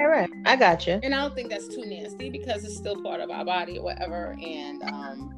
All 0.00 0.06
right. 0.08 0.28
I 0.44 0.56
got 0.56 0.86
you. 0.86 1.00
and 1.02 1.14
I 1.14 1.22
don't 1.22 1.34
think 1.34 1.50
that's 1.50 1.68
too 1.68 1.84
nasty 1.86 2.30
because 2.30 2.64
it's 2.64 2.76
still 2.76 3.02
part 3.02 3.20
of 3.20 3.30
our 3.30 3.44
body 3.44 3.78
or 3.78 3.84
whatever, 3.84 4.36
and 4.42 4.82
um, 4.84 5.34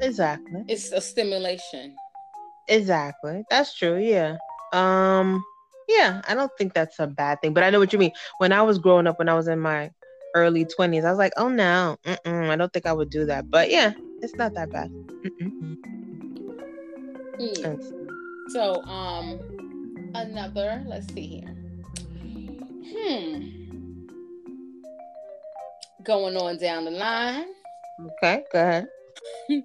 Exactly. 0.00 0.64
it's 0.68 0.92
a 0.92 1.00
stimulation. 1.00 1.94
Exactly. 2.68 3.44
That's 3.50 3.76
true. 3.76 3.98
Yeah. 3.98 4.36
Um. 4.72 5.42
Yeah. 5.88 6.22
I 6.28 6.34
don't 6.34 6.50
think 6.58 6.72
that's 6.74 6.98
a 7.00 7.06
bad 7.06 7.40
thing, 7.42 7.52
but 7.52 7.64
I 7.64 7.70
know 7.70 7.78
what 7.80 7.92
you 7.92 7.98
mean. 7.98 8.12
When 8.38 8.52
I 8.52 8.62
was 8.62 8.78
growing 8.78 9.06
up, 9.06 9.18
when 9.18 9.28
I 9.28 9.34
was 9.34 9.48
in 9.48 9.58
my 9.58 9.90
early 10.36 10.64
twenties, 10.64 11.04
I 11.04 11.10
was 11.10 11.18
like, 11.18 11.32
oh 11.36 11.48
no, 11.48 11.96
I 12.06 12.56
don't 12.56 12.72
think 12.72 12.86
I 12.86 12.92
would 12.92 13.10
do 13.10 13.24
that. 13.26 13.50
But 13.50 13.70
yeah, 13.70 13.92
it's 14.22 14.34
not 14.36 14.54
that 14.54 14.70
bad. 14.70 14.90
Mm-mm. 15.24 15.76
Mm. 17.40 18.50
So, 18.50 18.82
um, 18.84 19.40
another. 20.14 20.82
Let's 20.86 21.12
see 21.14 21.42
here. 21.42 21.56
Hmm. 22.92 23.46
Going 26.02 26.36
on 26.36 26.58
down 26.58 26.84
the 26.84 26.90
line. 26.90 27.46
Okay. 28.22 28.42
Go 28.52 28.60
ahead. 28.60 28.88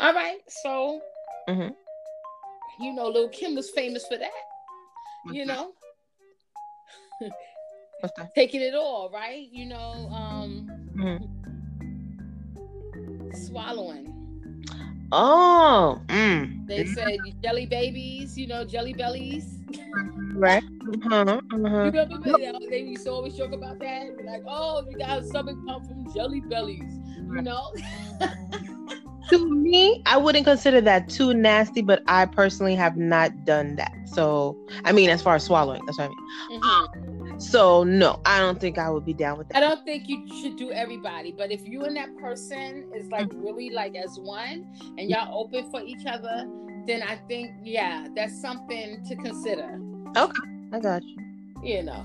All 0.00 0.14
right. 0.14 0.38
So, 0.48 1.00
Mhm. 1.48 1.74
you 2.80 2.92
know, 2.94 3.08
Lil 3.08 3.28
Kim 3.28 3.54
was 3.54 3.70
famous 3.70 4.06
for 4.06 4.16
that. 4.18 4.30
You 5.32 5.46
know, 5.46 5.72
What's 8.00 8.14
that? 8.16 8.34
taking 8.34 8.60
it 8.60 8.74
all, 8.74 9.08
right? 9.10 9.48
You 9.52 9.66
know, 9.66 10.08
um, 10.10 10.66
Mhm. 10.96 11.28
swallowing. 13.46 14.11
Oh. 15.12 16.00
Mm. 16.08 16.66
They 16.66 16.86
said 16.86 17.18
jelly 17.42 17.66
babies, 17.66 18.36
you 18.38 18.46
know, 18.46 18.64
jelly 18.64 18.94
bellies. 18.94 19.58
Right. 20.34 20.62
Uh-huh. 21.06 21.40
You 21.52 21.64
Uh-huh. 21.66 21.90
remember 21.90 22.18
they, 22.24 22.52
they 22.70 22.78
used 22.80 23.04
to 23.04 23.12
always 23.12 23.36
joke 23.36 23.52
about 23.52 23.78
that? 23.80 24.06
Like, 24.24 24.42
oh, 24.48 24.84
you 24.90 24.96
got 24.96 25.20
a 25.20 25.24
stomach 25.24 25.58
pump 25.66 25.86
from 25.86 26.06
jelly 26.14 26.40
bellies, 26.40 26.98
you 27.30 27.42
know? 27.42 27.72
To 29.30 29.48
me, 29.48 30.02
I 30.06 30.16
wouldn't 30.18 30.44
consider 30.44 30.80
that 30.82 31.08
too 31.08 31.32
nasty, 31.32 31.80
but 31.80 32.02
I 32.06 32.26
personally 32.26 32.74
have 32.74 32.96
not 32.96 33.44
done 33.44 33.76
that. 33.76 33.92
So, 34.04 34.58
I 34.84 34.92
mean, 34.92 35.08
as 35.10 35.22
far 35.22 35.36
as 35.36 35.44
swallowing, 35.44 35.80
that's 35.86 35.98
what 35.98 36.06
I 36.06 36.08
mean. 36.08 36.62
Mhm. 36.62 37.11
So, 37.50 37.82
no, 37.84 38.20
I 38.24 38.38
don't 38.38 38.60
think 38.60 38.78
I 38.78 38.88
would 38.88 39.04
be 39.04 39.12
down 39.14 39.36
with 39.38 39.48
that. 39.48 39.56
I 39.56 39.60
don't 39.60 39.84
think 39.84 40.08
you 40.08 40.26
should 40.40 40.56
do 40.56 40.70
everybody, 40.72 41.32
but 41.32 41.50
if 41.50 41.66
you 41.68 41.82
and 41.84 41.96
that 41.96 42.16
person 42.16 42.86
is 42.94 43.08
like 43.08 43.28
really 43.34 43.70
like 43.70 43.94
as 43.96 44.18
one 44.18 44.66
and 44.96 45.10
y'all 45.10 45.38
open 45.38 45.70
for 45.70 45.82
each 45.82 46.06
other, 46.06 46.46
then 46.86 47.02
I 47.02 47.16
think 47.28 47.50
yeah, 47.64 48.06
that's 48.16 48.40
something 48.40 49.04
to 49.04 49.16
consider. 49.16 49.78
Okay, 50.16 50.48
I 50.72 50.78
got 50.80 51.02
you. 51.04 51.16
You 51.62 51.82
know, 51.82 52.04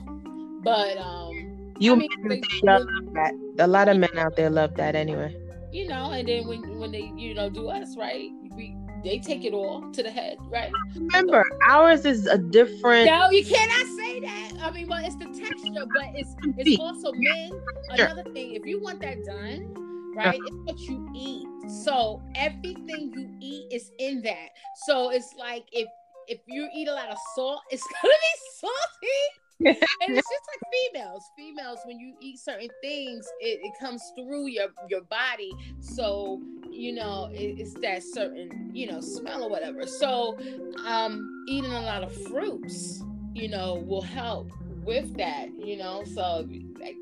but 0.64 0.98
um, 0.98 1.74
You 1.80 1.94
I 1.94 1.96
mean, 1.96 2.10
men 2.24 2.42
love 2.64 2.88
that. 3.14 3.34
A 3.60 3.68
lot 3.68 3.90
of 3.90 3.98
men 3.98 4.18
out 4.18 4.36
there 4.36 4.50
love 4.50 4.76
that 4.76 4.96
anyway. 4.96 5.36
you 5.72 5.88
know, 5.88 6.12
and 6.12 6.28
then 6.28 6.48
when 6.48 6.80
when 6.80 6.92
they 6.92 7.12
you 7.16 7.34
know 7.34 7.50
do 7.50 7.70
us 7.70 7.96
right, 7.98 8.30
we 8.56 8.76
they 9.04 9.20
take 9.20 9.46
it 9.46 9.54
all 9.54 9.90
to 9.92 10.04
the 10.04 10.12
head, 10.12 10.38
right? 10.50 10.72
Remember, 10.96 11.44
ours 11.70 12.06
is 12.06 12.28
a 12.28 12.38
different. 12.38 13.06
No, 13.06 13.30
you 13.30 13.46
cannot 13.46 13.88
say 13.98 14.20
that. 14.22 14.52
I 14.62 14.72
mean, 14.72 14.88
well, 14.88 15.04
it's 15.04 15.16
the 15.16 15.26
texture, 15.26 15.86
but 15.94 16.12
it's 16.16 16.36
it's 16.58 16.80
also 16.80 17.12
men. 17.14 17.52
Another 17.90 18.24
thing, 18.34 18.54
if 18.54 18.66
you 18.66 18.82
want 18.82 19.02
that 19.02 19.24
done, 19.26 19.74
right, 20.16 20.40
it's 20.44 20.56
what 20.64 20.80
you 20.80 21.08
eat. 21.16 21.48
So 21.84 22.22
everything 22.36 23.14
you 23.16 23.38
eat 23.40 23.68
is 23.72 23.92
in 24.00 24.22
that. 24.24 24.50
So 24.86 25.12
it's 25.12 25.34
like 25.38 25.66
if 25.72 25.88
if 26.28 26.40
you 26.48 26.68
eat 26.76 26.88
a 26.88 26.94
lot 26.94 27.10
of 27.10 27.18
salt, 27.36 27.62
it's 27.70 27.84
gonna 27.84 28.14
be 28.14 28.40
salty. 28.60 29.47
And 29.66 29.76
it's 30.18 30.30
just 30.30 30.42
like 30.48 30.72
females. 30.94 31.32
Females, 31.36 31.80
when 31.86 32.00
you 32.00 32.14
eat 32.22 32.40
certain 32.40 32.70
things, 32.82 33.28
it, 33.42 33.60
it 33.64 33.80
comes 33.80 34.12
through 34.16 34.48
your 34.48 34.68
your 34.90 35.02
body. 35.02 35.52
So 35.80 36.42
you 36.72 36.94
know 36.94 37.30
it, 37.34 37.56
it's 37.60 37.74
that 37.82 38.04
certain 38.04 38.72
you 38.74 38.88
know 38.88 39.02
smell 39.02 39.44
or 39.44 39.50
whatever. 39.50 39.86
So 39.86 40.38
um, 40.86 41.46
eating 41.48 41.72
a 41.72 41.82
lot 41.82 42.04
of 42.04 42.12
fruits, 42.12 43.04
you 43.34 43.50
know, 43.50 43.84
will 43.88 44.02
help 44.02 44.52
with 44.86 45.16
that. 45.18 45.48
You 45.58 45.78
know, 45.78 46.04
so 46.06 46.48
like 46.80 46.98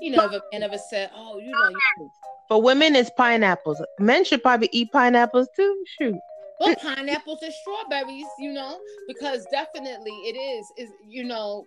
you 0.00 0.10
know, 0.10 0.24
if 0.24 0.32
a 0.32 0.40
man 0.52 0.62
ever 0.62 0.78
said, 0.78 1.10
"Oh, 1.14 1.38
you 1.38 1.50
know," 1.52 1.70
you 1.70 2.10
for 2.48 2.60
women, 2.60 2.94
it's 2.94 3.10
pineapples. 3.10 3.82
Men 3.98 4.24
should 4.24 4.42
probably 4.42 4.68
eat 4.72 4.92
pineapples 4.92 5.48
too. 5.56 5.82
Shoot. 5.98 6.16
Well, 6.60 6.74
pineapples 6.76 7.42
and 7.42 7.52
strawberries, 7.52 8.26
you 8.38 8.52
know, 8.52 8.78
because 9.08 9.46
definitely 9.50 10.12
it 10.12 10.36
is 10.36 10.72
is 10.76 10.90
you 11.08 11.24
know 11.24 11.66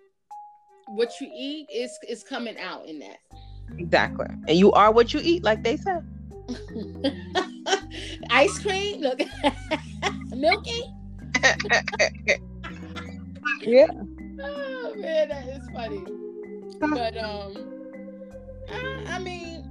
what 0.87 1.19
you 1.19 1.29
eat 1.33 1.67
is 1.73 1.97
is 2.07 2.23
coming 2.23 2.57
out 2.59 2.85
in 2.85 2.99
that. 2.99 3.19
Exactly, 3.77 4.27
and 4.47 4.57
you 4.57 4.71
are 4.71 4.91
what 4.91 5.13
you 5.13 5.19
eat, 5.23 5.43
like 5.43 5.63
they 5.63 5.77
said. 5.77 6.05
Ice 8.29 8.59
cream, 8.59 9.01
look, 9.01 9.19
milky. 10.35 10.83
yeah. 13.61 13.87
Oh 14.41 14.93
man, 14.95 15.29
that 15.29 15.47
is 15.47 15.69
funny. 15.73 16.03
But 16.79 17.17
um, 17.17 17.53
I, 18.69 19.03
I 19.07 19.19
mean, 19.19 19.65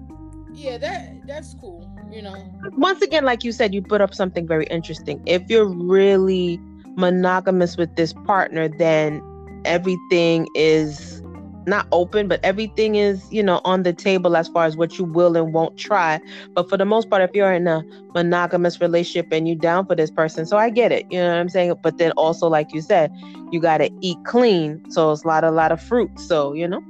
yeah, 0.52 0.76
that 0.78 1.26
that's 1.26 1.54
cool. 1.54 1.90
You 2.10 2.22
know. 2.22 2.52
Once 2.72 3.02
again, 3.02 3.24
like 3.24 3.44
you 3.44 3.52
said, 3.52 3.74
you 3.74 3.82
put 3.82 4.00
up 4.00 4.14
something 4.14 4.46
very 4.46 4.66
interesting. 4.66 5.22
If 5.26 5.48
you're 5.48 5.66
really 5.66 6.60
monogamous 6.96 7.76
with 7.76 7.94
this 7.96 8.12
partner, 8.12 8.68
then 8.68 9.22
everything 9.66 10.48
is 10.54 11.22
not 11.66 11.86
open, 11.92 12.28
but 12.28 12.40
everything 12.44 12.94
is, 12.94 13.30
you 13.32 13.42
know, 13.42 13.60
on 13.64 13.82
the 13.82 13.92
table 13.92 14.36
as 14.36 14.48
far 14.48 14.64
as 14.66 14.76
what 14.76 14.98
you 14.98 15.04
will 15.04 15.36
and 15.36 15.52
won't 15.52 15.76
try. 15.76 16.20
But 16.54 16.68
for 16.68 16.76
the 16.76 16.84
most 16.84 17.10
part, 17.10 17.22
if 17.22 17.30
you're 17.34 17.52
in 17.52 17.66
a 17.66 17.82
monogamous 18.14 18.80
relationship 18.80 19.32
and 19.32 19.48
you're 19.48 19.56
down 19.56 19.86
for 19.86 19.94
this 19.94 20.10
person, 20.10 20.46
so 20.46 20.56
I 20.56 20.70
get 20.70 20.92
it, 20.92 21.06
you 21.10 21.18
know 21.18 21.28
what 21.28 21.38
I'm 21.38 21.48
saying? 21.48 21.74
But 21.82 21.98
then 21.98 22.12
also, 22.12 22.48
like 22.48 22.72
you 22.72 22.80
said, 22.80 23.12
you 23.50 23.60
got 23.60 23.78
to 23.78 23.90
eat 24.00 24.18
clean. 24.24 24.82
So 24.90 25.12
it's 25.12 25.24
a 25.24 25.26
lot, 25.26 25.44
a 25.44 25.50
lot 25.50 25.72
of 25.72 25.82
fruit. 25.82 26.18
So, 26.20 26.52
you 26.52 26.68
know? 26.68 26.82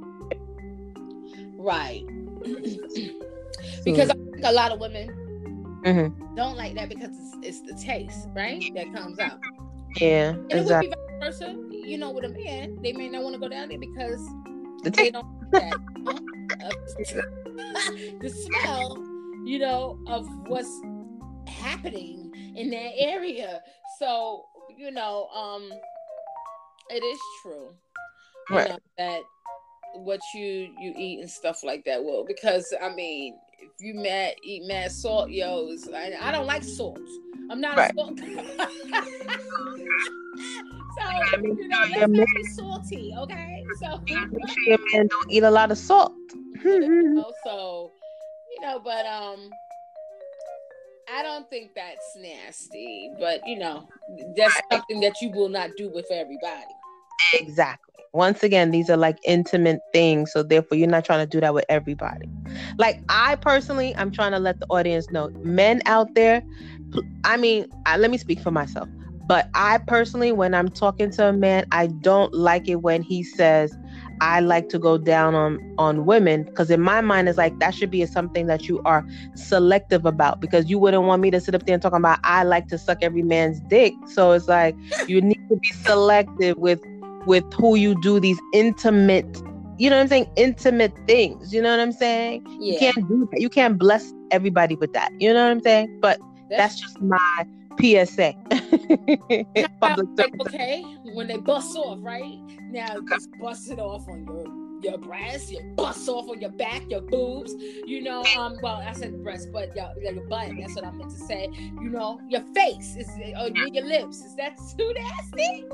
Right. 1.57 2.05
because 3.83 4.09
mm-hmm. 4.09 4.43
a 4.43 4.51
lot 4.51 4.71
of 4.71 4.79
women 4.79 5.09
mm-hmm. 5.83 6.35
don't 6.35 6.55
like 6.55 6.75
that 6.75 6.89
because 6.89 7.09
it's, 7.09 7.35
it's, 7.41 7.61
the 7.61 7.73
taste, 7.73 8.27
right? 8.35 8.63
That 8.75 8.93
comes 8.93 9.19
out. 9.19 9.39
Yeah, 9.99 10.29
and 10.29 10.51
exactly. 10.51 10.89
it 10.89 10.97
would 10.97 11.19
be 11.19 11.25
vice 11.25 11.39
versa. 11.39 11.57
You 11.71 11.97
know, 11.97 12.11
with 12.11 12.25
a 12.25 12.29
man, 12.29 12.77
they 12.81 12.93
may 12.93 13.09
not 13.09 13.23
want 13.23 13.35
to 13.35 13.39
go 13.39 13.47
down 13.47 13.69
there 13.69 13.79
because 13.79 14.23
the 14.83 14.91
they 14.91 15.11
don't 15.11 15.37
that, 15.51 15.73
the 18.21 18.29
smell, 18.29 18.97
you 19.45 19.59
know, 19.59 19.99
of 20.07 20.27
what's 20.47 20.81
happening 21.47 22.31
in 22.55 22.69
that 22.71 22.91
area. 22.97 23.61
So, 23.99 24.45
you 24.77 24.91
know, 24.91 25.27
um, 25.29 25.71
it 26.89 27.03
is 27.03 27.19
true. 27.41 27.69
Right. 28.49 28.69
Know, 28.69 28.79
that 28.97 29.21
what 29.95 30.19
you 30.33 30.73
you 30.79 30.93
eat 30.95 31.21
and 31.21 31.29
stuff 31.29 31.63
like 31.63 31.83
that 31.85 32.03
will 32.03 32.25
because 32.25 32.73
I 32.81 32.93
mean 32.93 33.37
if 33.59 33.71
you 33.79 33.93
mad 33.95 34.35
eat 34.43 34.63
mad 34.65 34.91
salt, 34.91 35.29
yo, 35.29 35.69
I, 35.93 36.13
I 36.21 36.31
don't 36.31 36.45
like 36.45 36.63
salt. 36.63 36.99
I'm 37.49 37.61
not 37.61 37.77
right. 37.77 37.91
a 37.91 37.93
salt. 37.93 38.19
so 38.19 38.25
you 41.41 41.67
know, 41.67 41.85
let's 41.91 42.11
not 42.11 42.27
be 42.35 42.43
salty, 42.43 43.13
okay? 43.17 43.65
So 43.79 44.01
make 44.05 44.49
sure 44.49 44.63
your 44.63 44.77
man 44.93 45.07
don't 45.07 45.31
eat 45.31 45.43
a 45.43 45.51
lot 45.51 45.71
of 45.71 45.77
salt. 45.77 46.13
so 46.63 47.91
you 48.51 48.61
know, 48.61 48.79
but 48.83 49.05
um. 49.05 49.49
I 51.09 51.23
don't 51.23 51.49
think 51.49 51.71
that's 51.73 52.17
nasty, 52.17 53.09
but 53.17 53.39
you 53.47 53.57
know, 53.57 53.87
that's 54.35 54.59
something 54.69 54.99
that 54.99 55.21
you 55.21 55.31
will 55.31 55.47
not 55.47 55.69
do 55.77 55.89
with 55.89 56.05
everybody. 56.11 56.65
Exactly. 57.33 57.83
Once 58.13 58.41
again 58.43 58.71
these 58.71 58.89
are 58.89 58.97
like 58.97 59.17
intimate 59.25 59.79
things 59.93 60.31
so 60.31 60.41
therefore 60.41 60.77
you're 60.77 60.87
not 60.87 61.05
trying 61.05 61.19
to 61.19 61.29
do 61.29 61.39
that 61.41 61.53
with 61.53 61.65
everybody. 61.69 62.27
Like 62.77 63.01
i 63.09 63.35
personally 63.35 63.95
i'm 63.97 64.11
trying 64.11 64.31
to 64.31 64.39
let 64.39 64.59
the 64.59 64.65
audience 64.69 65.09
know 65.11 65.29
men 65.43 65.81
out 65.85 66.13
there 66.15 66.41
i 67.23 67.37
mean 67.37 67.67
I, 67.85 67.97
let 67.97 68.09
me 68.11 68.17
speak 68.17 68.39
for 68.39 68.51
myself 68.51 68.89
but 69.27 69.49
i 69.53 69.77
personally 69.79 70.31
when 70.31 70.53
i'm 70.53 70.69
talking 70.69 71.11
to 71.11 71.27
a 71.29 71.33
man 71.33 71.65
i 71.71 71.87
don't 71.87 72.33
like 72.33 72.67
it 72.67 72.77
when 72.77 73.01
he 73.01 73.23
says 73.23 73.77
i 74.21 74.39
like 74.39 74.69
to 74.69 74.79
go 74.79 74.97
down 74.97 75.35
on 75.35 75.59
on 75.77 76.05
women 76.05 76.43
because 76.43 76.71
in 76.71 76.81
my 76.81 77.01
mind 77.01 77.29
it's 77.29 77.37
like 77.37 77.57
that 77.59 77.75
should 77.75 77.91
be 77.91 78.05
something 78.05 78.47
that 78.47 78.67
you 78.67 78.81
are 78.85 79.05
selective 79.35 80.05
about 80.05 80.41
because 80.41 80.69
you 80.69 80.79
wouldn't 80.79 81.03
want 81.03 81.21
me 81.21 81.29
to 81.31 81.39
sit 81.39 81.53
up 81.55 81.65
there 81.65 81.73
and 81.73 81.81
talk 81.81 81.93
about 81.93 82.19
i 82.23 82.43
like 82.43 82.67
to 82.67 82.77
suck 82.77 82.97
every 83.01 83.23
man's 83.23 83.59
dick. 83.69 83.93
So 84.07 84.31
it's 84.31 84.47
like 84.47 84.75
you 85.07 85.21
need 85.21 85.39
to 85.49 85.57
be 85.57 85.69
selective 85.85 86.57
with 86.57 86.81
with 87.27 87.45
who 87.53 87.75
you 87.75 87.99
do 88.01 88.19
these 88.19 88.39
intimate 88.53 89.41
you 89.79 89.91
know 89.91 89.97
what 89.97 90.01
I'm 90.03 90.07
saying? 90.07 90.31
Intimate 90.37 90.93
things. 91.05 91.53
You 91.53 91.61
know 91.61 91.69
what 91.69 91.79
I'm 91.79 91.91
saying? 91.91 92.43
Yeah. 92.59 92.73
You 92.73 92.79
can't 92.79 93.07
do 93.07 93.29
that. 93.31 93.41
You 93.41 93.47
can't 93.49 93.77
bless 93.77 94.11
everybody 94.31 94.75
with 94.75 94.91
that. 94.93 95.11
You 95.19 95.33
know 95.33 95.43
what 95.43 95.51
I'm 95.51 95.61
saying? 95.61 95.99
But 96.01 96.19
that's, 96.49 96.79
that's 96.79 96.81
just 96.81 96.99
my 96.99 97.45
PSA. 97.79 98.33
Public 99.79 100.07
okay, 100.41 100.81
when 101.13 101.27
they 101.27 101.37
bust 101.37 101.75
off, 101.77 101.99
right? 102.01 102.39
Now 102.71 102.97
just 103.07 103.29
bust 103.39 103.69
it 103.69 103.79
off 103.79 104.07
on 104.09 104.25
your 104.25 104.67
your 104.81 104.97
breast, 104.97 105.51
your 105.51 105.63
bust 105.75 106.07
off 106.07 106.29
on 106.29 106.39
your 106.39 106.51
back, 106.51 106.83
your 106.89 107.01
boobs, 107.01 107.51
you 107.85 108.01
know, 108.01 108.23
um, 108.37 108.57
well, 108.61 108.75
I 108.75 108.93
said 108.93 109.23
breast, 109.23 109.49
but 109.51 109.75
your, 109.75 109.91
your 109.99 110.23
butt, 110.27 110.51
that's 110.59 110.75
what 110.75 110.85
I 110.85 110.91
meant 110.91 111.09
to 111.09 111.17
say. 111.17 111.49
You 111.55 111.89
know, 111.89 112.19
your 112.29 112.41
face 112.53 112.95
is 112.95 113.09
or 113.09 113.49
your 113.49 113.85
lips. 113.85 114.23
Is 114.23 114.35
that 114.35 114.55
too 114.77 114.93
nasty? 114.93 115.65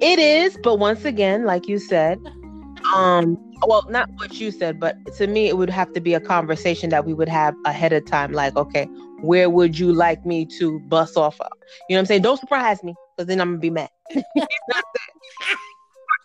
It 0.00 0.18
is, 0.18 0.56
but 0.62 0.78
once 0.78 1.04
again, 1.04 1.44
like 1.44 1.68
you 1.68 1.78
said, 1.78 2.18
um, 2.94 3.36
well, 3.66 3.84
not 3.88 4.08
what 4.16 4.40
you 4.40 4.50
said, 4.50 4.80
but 4.80 4.96
to 5.16 5.26
me, 5.26 5.48
it 5.48 5.56
would 5.56 5.70
have 5.70 5.92
to 5.92 6.00
be 6.00 6.14
a 6.14 6.20
conversation 6.20 6.90
that 6.90 7.06
we 7.06 7.14
would 7.14 7.28
have 7.28 7.54
ahead 7.64 7.92
of 7.92 8.04
time. 8.06 8.32
Like, 8.32 8.56
okay, 8.56 8.86
where 9.20 9.48
would 9.48 9.78
you 9.78 9.92
like 9.92 10.24
me 10.26 10.44
to 10.58 10.80
bust 10.80 11.16
off 11.16 11.40
of? 11.40 11.48
You 11.88 11.94
know 11.94 11.98
what 11.98 12.00
I'm 12.00 12.06
saying? 12.06 12.22
Don't 12.22 12.38
surprise 12.38 12.82
me, 12.82 12.94
because 13.16 13.28
then 13.28 13.40
I'm 13.40 13.50
gonna 13.50 13.60
be 13.60 13.70
mad. 13.70 13.90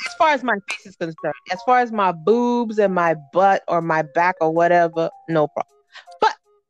as 0.06 0.14
far 0.18 0.30
as 0.30 0.44
my 0.44 0.56
face 0.70 0.86
is 0.86 0.96
concerned, 0.96 1.34
as 1.52 1.62
far 1.64 1.80
as 1.80 1.92
my 1.92 2.12
boobs 2.12 2.80
and 2.80 2.94
my 2.94 3.16
butt 3.34 3.64
or 3.68 3.82
my 3.82 4.04
back 4.16 4.36
or 4.42 4.52
whatever, 4.52 5.10
no 5.30 5.48
problem. 5.48 5.77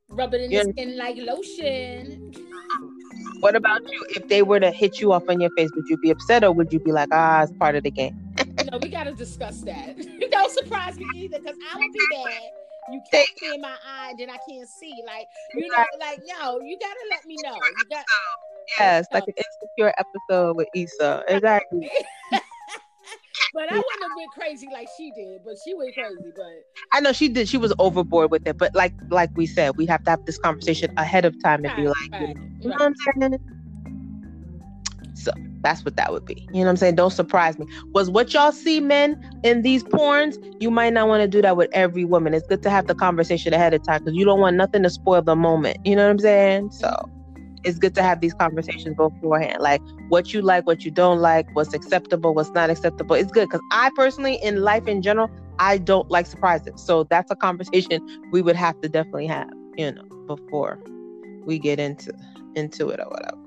Rub 0.09 0.33
it 0.33 0.41
in 0.41 0.51
your 0.51 0.63
skin 0.63 0.97
like 0.97 1.17
lotion. 1.17 2.31
What 3.41 3.55
about 3.55 3.81
you? 3.91 4.05
If 4.15 4.27
they 4.29 4.41
were 4.41 4.59
to 4.59 4.71
hit 4.71 4.99
you 4.99 5.11
off 5.11 5.23
on 5.29 5.39
your 5.41 5.51
face, 5.51 5.69
would 5.75 5.87
you 5.89 5.97
be 5.97 6.09
upset 6.11 6.43
or 6.43 6.51
would 6.51 6.71
you 6.71 6.79
be 6.79 6.91
like, 6.91 7.09
ah, 7.11 7.43
it's 7.43 7.51
part 7.53 7.75
of 7.75 7.83
the 7.83 7.91
game? 7.91 8.17
no, 8.71 8.79
we 8.81 8.89
gotta 8.89 9.13
discuss 9.13 9.61
that. 9.61 9.97
Don't 10.31 10.51
surprise 10.51 10.97
me 10.97 11.05
either, 11.15 11.39
because 11.39 11.57
I 11.71 11.77
would 11.77 11.91
be 11.91 11.99
bad. 12.13 12.51
You 12.89 13.01
can't 13.11 13.27
see 13.37 13.53
in 13.53 13.61
my 13.61 13.75
eye, 13.85 14.13
then 14.17 14.29
I 14.29 14.37
can't 14.49 14.67
see. 14.67 14.93
Like 15.05 15.27
you 15.53 15.67
know, 15.67 15.83
like 15.99 16.21
no, 16.25 16.61
you 16.61 16.77
gotta 16.79 16.99
let 17.09 17.25
me 17.25 17.35
know. 17.43 17.53
You 17.53 17.85
got 17.89 18.05
yes, 18.79 19.05
like 19.13 19.23
an 19.27 19.33
insecure 19.37 19.93
episode 19.97 20.55
with 20.55 20.69
Issa. 20.73 21.23
Exactly. 21.27 21.89
but 23.53 23.71
I 23.71 23.75
wouldn't 23.75 24.03
have 24.03 24.17
been 24.17 24.29
crazy 24.37 24.67
like 24.71 24.87
she 24.97 25.11
did. 25.11 25.41
But 25.45 25.55
she 25.63 25.73
went 25.73 25.93
crazy. 25.93 26.31
But 26.35 26.63
I 26.91 26.99
know 26.99 27.13
she 27.13 27.29
did. 27.29 27.49
She 27.49 27.57
was 27.57 27.73
overboard 27.79 28.31
with 28.31 28.47
it. 28.47 28.57
But 28.57 28.75
like 28.75 28.93
like 29.09 29.31
we 29.35 29.45
said, 29.45 29.77
we 29.77 29.85
have 29.87 30.03
to 30.03 30.11
have 30.11 30.25
this 30.25 30.37
conversation 30.37 30.91
ahead 30.97 31.25
of 31.25 31.35
time 31.43 31.65
and 31.65 31.67
right, 31.67 31.77
be 31.77 31.87
like, 31.87 31.97
right, 32.11 32.37
you 32.61 32.69
know 32.69 32.75
right. 32.75 32.79
what 32.79 32.81
I'm 32.81 32.95
saying? 33.21 33.39
So 35.15 35.31
that's 35.61 35.83
what 35.83 35.95
that 35.97 36.11
would 36.11 36.25
be. 36.25 36.47
You 36.53 36.59
know 36.59 36.65
what 36.65 36.69
I'm 36.71 36.77
saying? 36.77 36.95
Don't 36.95 37.11
surprise 37.11 37.57
me. 37.57 37.67
Was 37.93 38.09
what 38.09 38.33
y'all 38.33 38.51
see 38.51 38.79
men 38.79 39.17
in 39.43 39.63
these 39.63 39.83
porns, 39.83 40.37
you 40.59 40.71
might 40.71 40.93
not 40.93 41.07
want 41.07 41.21
to 41.21 41.27
do 41.27 41.41
that 41.41 41.57
with 41.57 41.69
every 41.73 42.05
woman. 42.05 42.33
It's 42.33 42.47
good 42.47 42.63
to 42.63 42.69
have 42.69 42.87
the 42.87 42.95
conversation 42.95 43.53
ahead 43.53 43.73
of 43.73 43.83
time 43.83 43.99
because 43.99 44.15
you 44.15 44.25
don't 44.25 44.39
want 44.39 44.55
nothing 44.55 44.83
to 44.83 44.89
spoil 44.89 45.21
the 45.21 45.35
moment. 45.35 45.77
You 45.85 45.95
know 45.95 46.05
what 46.05 46.11
I'm 46.11 46.19
saying? 46.19 46.71
So 46.71 47.09
it's 47.63 47.79
good 47.79 47.95
to 47.95 48.03
have 48.03 48.21
these 48.21 48.33
conversations 48.33 48.95
beforehand. 48.95 49.61
Like 49.61 49.81
what 50.09 50.33
you 50.33 50.41
like, 50.41 50.65
what 50.67 50.85
you 50.85 50.91
don't 50.91 51.19
like, 51.19 51.47
what's 51.55 51.73
acceptable, 51.73 52.33
what's 52.33 52.51
not 52.51 52.69
acceptable. 52.69 53.15
It's 53.15 53.31
good 53.31 53.49
because 53.49 53.61
I 53.71 53.91
personally, 53.95 54.35
in 54.35 54.61
life 54.61 54.87
in 54.87 55.01
general, 55.01 55.29
I 55.59 55.77
don't 55.77 56.09
like 56.09 56.25
surprises. 56.27 56.73
So 56.77 57.03
that's 57.05 57.31
a 57.31 57.35
conversation 57.35 58.05
we 58.31 58.41
would 58.41 58.55
have 58.55 58.79
to 58.81 58.89
definitely 58.89 59.27
have, 59.27 59.49
you 59.75 59.91
know, 59.91 60.03
before 60.27 60.79
we 61.45 61.59
get 61.59 61.79
into 61.79 62.13
into 62.55 62.89
it 62.89 62.99
or 62.99 63.09
whatever. 63.09 63.37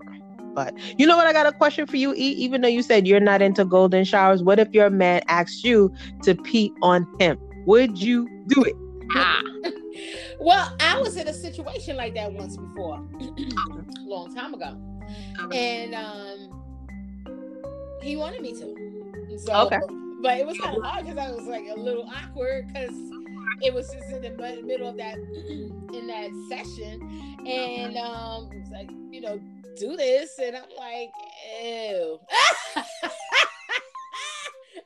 But 0.55 0.77
you 0.99 1.07
know 1.07 1.17
what? 1.17 1.27
I 1.27 1.33
got 1.33 1.47
a 1.47 1.53
question 1.53 1.87
for 1.87 1.97
you, 1.97 2.13
E. 2.15 2.33
Even 2.33 2.61
though 2.61 2.69
you 2.69 2.83
said 2.83 3.07
you're 3.07 3.21
not 3.21 3.41
into 3.41 3.65
golden 3.65 4.05
showers, 4.05 4.43
what 4.43 4.59
if 4.59 4.73
your 4.73 4.91
man 4.91 5.23
asks 5.29 5.63
you 5.63 5.93
to 6.23 6.35
pee 6.35 6.73
on 6.83 7.07
him? 7.21 7.39
Would 7.67 8.03
you 8.03 8.29
do 8.49 8.63
it? 8.65 8.75
Ah. 9.15 9.43
well, 10.41 10.77
I 10.81 10.99
was 11.01 11.17
in 11.17 11.29
a 11.29 11.35
situation 11.35 11.97
like 11.97 12.15
that 12.15 12.33
once 12.33 12.57
before, 12.57 12.97
a 12.97 13.85
long 14.07 14.35
time 14.35 14.55
ago, 14.55 14.77
and 15.53 15.95
um, 15.95 16.63
he 18.03 18.17
wanted 18.17 18.43
me 18.43 18.53
to. 18.53 19.39
So, 19.39 19.67
okay. 19.67 19.79
but 20.23 20.39
it 20.39 20.47
was 20.47 20.59
kind 20.59 20.77
of 20.77 20.83
hard 20.83 21.05
because 21.05 21.19
I 21.19 21.31
was 21.31 21.47
like 21.47 21.65
a 21.71 21.79
little 21.79 22.09
awkward 22.09 22.67
because 22.69 22.95
it 23.63 23.73
was 23.73 23.91
just 23.93 24.11
in 24.11 24.23
the 24.23 24.63
middle 24.63 24.89
of 24.89 24.97
that 24.97 25.17
in 25.95 26.07
that 26.07 26.31
session, 26.49 27.47
and 27.47 27.97
um, 27.97 28.51
it 28.53 28.61
was 28.61 28.71
like 28.71 28.91
you 29.11 29.21
know 29.21 29.41
do 29.77 29.97
this, 29.97 30.39
and 30.39 30.57
I'm 30.57 30.63
like, 30.77 31.11
ew. 31.63 32.19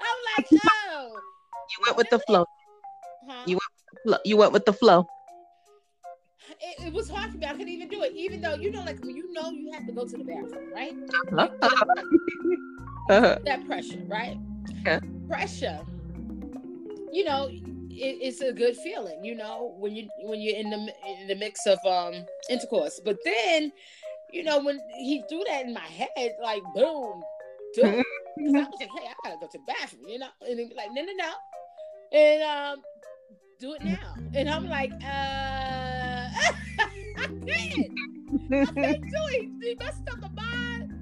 I'm 0.00 0.18
like, 0.36 0.46
oh. 0.88 1.10
You 1.70 1.84
went 1.86 1.96
with 1.96 2.10
the 2.10 2.18
flow. 2.20 2.44
Huh? 3.26 3.44
You 3.46 3.56
went. 3.56 3.62
Flow. 4.04 4.18
You 4.24 4.36
went 4.36 4.52
with 4.52 4.66
the 4.66 4.72
flow. 4.72 5.08
It, 6.60 6.86
it 6.88 6.92
was 6.92 7.08
hard 7.08 7.30
for 7.32 7.38
me. 7.38 7.46
I 7.46 7.52
couldn't 7.52 7.70
even 7.70 7.88
do 7.88 8.02
it, 8.02 8.12
even 8.14 8.42
though 8.42 8.54
you 8.54 8.70
know, 8.70 8.82
like 8.84 9.00
when 9.02 9.16
you 9.16 9.32
know 9.32 9.50
you 9.50 9.72
have 9.72 9.86
to 9.86 9.92
go 9.92 10.04
to 10.04 10.16
the 10.16 10.24
bathroom, 10.24 10.70
right? 10.74 10.94
Uh-huh. 13.10 13.36
that 13.44 13.66
pressure, 13.66 14.02
right? 14.08 14.38
Yeah. 14.86 14.98
Pressure. 15.28 15.80
You 17.12 17.24
know, 17.24 17.48
it, 17.90 18.18
it's 18.20 18.40
a 18.40 18.50
good 18.50 18.76
feeling. 18.78 19.22
You 19.22 19.34
know, 19.34 19.74
when 19.78 19.94
you 19.94 20.08
when 20.22 20.40
you're 20.40 20.56
in 20.56 20.70
the 20.70 20.94
in 21.06 21.26
the 21.28 21.34
mix 21.34 21.66
of 21.66 21.84
um 21.84 22.26
intercourse. 22.48 23.00
But 23.04 23.18
then, 23.24 23.72
you 24.32 24.42
know, 24.42 24.58
when 24.64 24.80
he 24.88 25.22
threw 25.28 25.44
that 25.48 25.66
in 25.66 25.74
my 25.74 25.80
head, 25.80 26.36
like 26.42 26.62
boom. 26.72 27.22
'Cause 27.76 27.84
I 28.56 28.68
was 28.70 28.80
like, 28.80 28.90
hey, 28.90 29.06
I 29.06 29.14
gotta 29.22 29.38
go 29.38 29.46
to 29.48 29.58
the 29.58 29.64
bathroom, 29.66 30.08
you 30.08 30.18
know, 30.18 30.28
and 30.48 30.58
he'd 30.58 30.68
be 30.70 30.74
like, 30.74 30.92
no, 30.92 31.02
no, 31.02 31.12
no, 31.12 31.32
and 32.12 32.42
um, 32.42 32.82
do 33.64 33.72
it 33.72 33.82
now, 33.82 34.14
and 34.34 34.50
I'm 34.50 34.68
like, 34.68 34.92
uh, 34.92 36.28
I 36.28 36.30
can't. 37.16 37.98
I 38.52 38.64
can't 38.66 39.02
do 39.02 39.22
it. 39.30 39.50
He 39.62 39.76
messed 39.80 40.02
up 40.10 40.20
my 40.20 40.28
mind. 40.28 40.92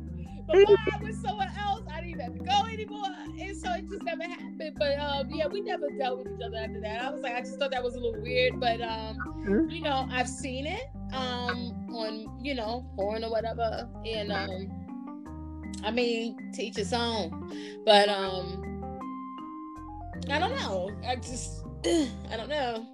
My 0.46 0.54
mind 0.54 1.02
was 1.02 1.16
somewhere 1.20 1.52
else. 1.58 1.82
I 1.90 2.02
didn't 2.02 2.10
even 2.10 2.20
have 2.20 2.46
go 2.46 2.66
anymore. 2.72 3.08
And 3.40 3.56
so 3.56 3.72
it 3.72 3.88
just 3.88 4.04
never 4.04 4.22
happened. 4.22 4.76
But 4.78 4.96
um, 5.00 5.30
yeah, 5.30 5.48
we 5.48 5.60
never 5.60 5.88
dealt 5.98 6.18
with 6.18 6.28
each 6.28 6.44
other 6.44 6.58
after 6.58 6.80
that. 6.82 7.02
I 7.02 7.10
was 7.10 7.22
like, 7.22 7.34
I 7.34 7.40
just 7.40 7.58
thought 7.58 7.72
that 7.72 7.82
was 7.82 7.96
a 7.96 7.98
little 7.98 8.22
weird. 8.22 8.60
But 8.60 8.80
um, 8.80 9.68
you 9.68 9.80
know, 9.80 10.06
I've 10.12 10.28
seen 10.28 10.66
it 10.66 10.84
um 11.12 11.88
on, 11.92 12.44
you 12.44 12.54
know, 12.54 12.86
porn 12.94 13.24
or 13.24 13.30
whatever. 13.30 13.88
And 14.06 14.30
um 14.30 14.70
I 15.82 15.90
mean, 15.90 16.36
teach 16.52 16.78
its 16.78 16.92
own. 16.92 17.82
But 17.84 18.08
um 18.08 18.68
I 20.30 20.38
don't 20.38 20.54
know. 20.54 20.90
I 21.04 21.16
just 21.16 21.61
I 21.84 22.36
don't 22.36 22.48
know. 22.48 22.86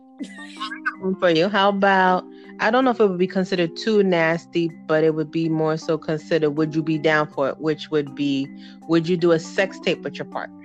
for 1.21 1.31
you. 1.31 1.49
How 1.49 1.69
about 1.69 2.25
I 2.61 2.71
don't 2.71 2.85
know 2.85 2.91
if 2.91 3.01
it 3.01 3.07
would 3.07 3.19
be 3.19 3.27
considered 3.27 3.77
too 3.77 4.03
nasty, 4.03 4.71
but 4.87 5.05
it 5.05 5.15
would 5.15 5.31
be 5.31 5.49
more 5.49 5.77
so 5.77 5.97
considered 5.97 6.51
would 6.51 6.75
you 6.75 6.83
be 6.83 6.99
down 6.99 7.29
for 7.29 7.49
it, 7.49 7.59
which 7.59 7.91
would 7.91 8.15
be 8.15 8.49
would 8.89 9.09
you 9.09 9.17
do 9.17 9.33
a 9.33 9.39
sex 9.39 9.79
tape 9.81 10.03
with 10.03 10.17
your 10.17 10.27
partner? 10.27 10.57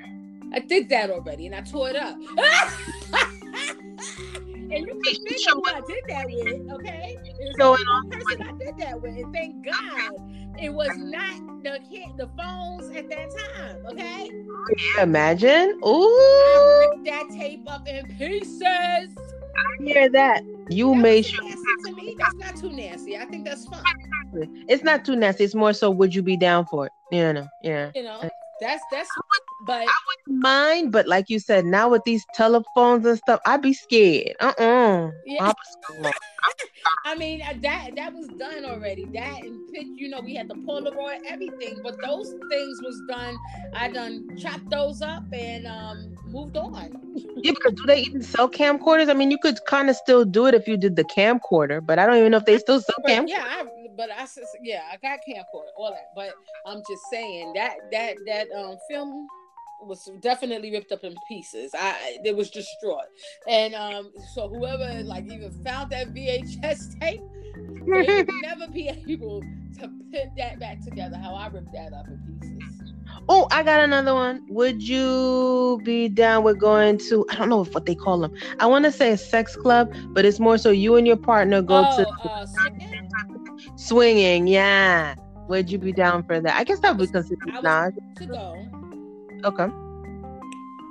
I 0.53 0.59
did 0.59 0.89
that 0.89 1.09
already 1.09 1.47
and 1.47 1.55
I 1.55 1.61
tore 1.61 1.89
it 1.89 1.95
up. 1.95 2.17
and 4.73 4.87
you 4.87 4.99
can 5.03 5.15
figure 5.15 5.37
Show 5.37 5.55
who 5.55 5.63
I 5.65 5.81
did 5.87 6.03
that 6.09 6.25
with, 6.25 6.71
okay? 6.73 7.17
It 7.25 7.57
was 7.57 7.59
only 7.59 7.81
it 7.81 8.11
person 8.11 8.41
I 8.41 8.51
did 8.57 8.77
that 8.79 9.01
with, 9.01 9.15
and 9.15 9.33
thank 9.33 9.65
God 9.65 10.11
it 10.59 10.73
was 10.73 10.89
not 10.97 11.63
the 11.63 11.79
kid, 11.89 12.09
the 12.17 12.29
phones 12.37 12.95
at 12.95 13.09
that 13.09 13.29
time, 13.55 13.85
okay? 13.91 14.29
Oh, 14.31 14.65
yeah, 14.95 15.03
imagine. 15.03 15.79
Ooh, 15.85 16.79
ripped 16.79 17.05
that 17.05 17.29
tape 17.29 17.69
up 17.69 17.87
in 17.87 18.07
pieces. 18.17 18.61
I 18.61 19.83
hear 19.83 20.09
that. 20.09 20.43
You 20.69 20.89
That 20.89 21.01
made 21.01 21.25
sure 21.25 21.43
nasty 21.43 21.65
to 21.85 21.93
me. 21.93 22.15
That's 22.17 22.35
not 22.35 22.55
too 22.55 22.71
nasty. 22.71 23.17
I 23.17 23.25
think 23.25 23.45
that's 23.45 23.65
fun. 23.65 23.83
it's 24.67 24.83
not 24.83 25.05
too 25.05 25.15
nasty. 25.15 25.43
It's 25.43 25.55
more 25.55 25.73
so 25.73 25.91
would 25.91 26.15
you 26.15 26.23
be 26.23 26.37
down 26.37 26.65
for 26.65 26.87
it? 26.87 26.91
Yeah, 27.11 27.33
no, 27.33 27.47
yeah. 27.61 27.91
You 27.93 28.03
know, 28.03 28.29
that's 28.59 28.83
that's. 28.89 29.09
But 29.65 29.87
mind, 30.27 30.91
but 30.91 31.07
like 31.07 31.29
you 31.29 31.39
said, 31.39 31.65
now 31.65 31.89
with 31.89 32.03
these 32.05 32.25
telephones 32.33 33.05
and 33.05 33.17
stuff, 33.17 33.39
I'd 33.45 33.61
be 33.61 33.73
scared. 33.73 34.35
Uh-uh. 34.39 35.11
yeah, 35.25 35.51
I 37.05 37.15
mean 37.15 37.41
uh, 37.41 37.53
that 37.61 37.91
that 37.95 38.13
was 38.13 38.27
done 38.39 38.65
already. 38.65 39.05
That 39.13 39.39
and 39.43 39.59
pitch, 39.73 39.87
you 39.95 40.09
know, 40.09 40.21
we 40.21 40.35
had 40.35 40.47
the 40.49 40.55
Polaroid, 40.67 41.17
everything. 41.29 41.79
But 41.83 41.95
those 42.03 42.33
things 42.49 42.81
was 42.81 43.01
done. 43.07 43.35
I 43.73 43.89
done 43.89 44.23
chopped 44.37 44.69
those 44.69 45.01
up 45.01 45.23
and 45.33 45.65
um 45.67 46.15
moved 46.27 46.57
on. 46.57 46.89
Yeah, 47.43 47.51
because 47.51 47.73
do 47.73 47.83
they 47.85 48.01
even 48.01 48.23
sell 48.23 48.49
camcorders? 48.49 49.09
I 49.09 49.13
mean, 49.13 49.31
you 49.31 49.37
could 49.37 49.63
kind 49.65 49.89
of 49.89 49.95
still 49.95 50.25
do 50.25 50.45
it 50.47 50.53
if 50.53 50.67
you 50.67 50.77
did 50.77 50.95
the 50.95 51.03
camcorder, 51.03 51.85
but 51.85 51.99
I 51.99 52.05
don't 52.05 52.17
even 52.17 52.31
know 52.31 52.37
if 52.37 52.45
they 52.45 52.57
still 52.57 52.81
sell 52.81 52.95
But 53.01 53.09
cam. 53.09 53.27
yeah, 53.27 53.43
I, 53.45 53.65
but 53.95 54.09
I 54.11 54.25
said 54.25 54.45
yeah, 54.61 54.81
I 54.91 54.97
got 54.97 55.19
camcorder, 55.27 55.71
all 55.77 55.91
that. 55.91 56.09
But 56.15 56.33
I'm 56.65 56.81
just 56.89 57.03
saying 57.11 57.53
that 57.53 57.75
that 57.91 58.15
that 58.25 58.47
um 58.51 58.77
film 58.89 59.27
was 59.85 60.09
definitely 60.19 60.71
ripped 60.71 60.91
up 60.91 61.03
in 61.03 61.15
pieces. 61.27 61.71
I 61.77 62.17
it 62.23 62.35
was 62.35 62.49
destroyed, 62.49 63.07
and 63.47 63.73
um 63.75 64.11
so 64.33 64.49
whoever 64.49 65.03
like 65.03 65.25
even 65.25 65.51
found 65.63 65.91
that 65.91 66.13
VHS 66.13 66.99
tape, 67.01 67.21
they 67.85 68.15
would 68.15 68.29
never 68.41 68.67
be 68.71 68.89
able 68.89 69.41
to 69.79 69.87
put 70.11 70.35
that 70.37 70.59
back 70.59 70.83
together. 70.83 71.17
How 71.17 71.35
I 71.35 71.47
ripped 71.47 71.73
that 71.73 71.93
up 71.93 72.07
in 72.07 72.39
pieces. 72.49 72.93
Oh, 73.29 73.47
I 73.51 73.63
got 73.63 73.81
another 73.81 74.13
one. 74.13 74.41
Would 74.49 74.81
you 74.81 75.79
be 75.83 76.09
down 76.09 76.43
with 76.43 76.59
going 76.59 76.97
to? 77.09 77.25
I 77.29 77.35
don't 77.35 77.49
know 77.49 77.61
if 77.61 77.73
what 77.73 77.85
they 77.85 77.95
call 77.95 78.19
them. 78.19 78.33
I 78.59 78.65
want 78.65 78.85
to 78.85 78.91
say 78.91 79.11
a 79.11 79.17
sex 79.17 79.55
club, 79.55 79.93
but 80.09 80.25
it's 80.25 80.39
more 80.39 80.57
so 80.57 80.71
you 80.71 80.95
and 80.95 81.07
your 81.07 81.17
partner 81.17 81.61
go 81.61 81.85
oh, 81.87 81.97
to 81.97 82.09
uh, 82.29 82.45
swinging? 82.45 83.09
swinging. 83.75 84.47
Yeah. 84.47 85.15
Would 85.47 85.69
you 85.69 85.77
be 85.77 85.91
down 85.91 86.23
for 86.23 86.39
that? 86.39 86.55
I 86.55 86.63
guess 86.63 86.79
that 86.79 86.97
would 86.97 87.07
be 87.07 87.11
considered 87.11 87.49
I 87.51 87.55
was- 87.55 87.63
nah. 87.63 87.89
to 88.15 88.25
go, 88.25 88.67
Okay. 89.45 89.67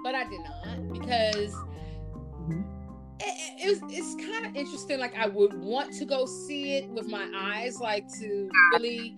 but 0.04 0.14
I 0.14 0.24
did 0.24 0.40
not 0.40 0.92
because 0.92 1.54
Mhm. 2.42 2.64
it, 3.20 3.24
it, 3.24 3.64
it 3.64 3.68
was 3.70 3.80
it's 3.92 4.14
kind 4.16 4.46
of 4.46 4.54
interesting. 4.56 4.98
Like 4.98 5.14
I 5.16 5.28
would 5.28 5.54
want 5.54 5.92
to 5.94 6.04
go 6.04 6.26
see 6.26 6.76
it 6.76 6.90
with 6.90 7.06
my 7.08 7.26
eyes, 7.36 7.78
like 7.80 8.08
to 8.20 8.50
really. 8.72 9.16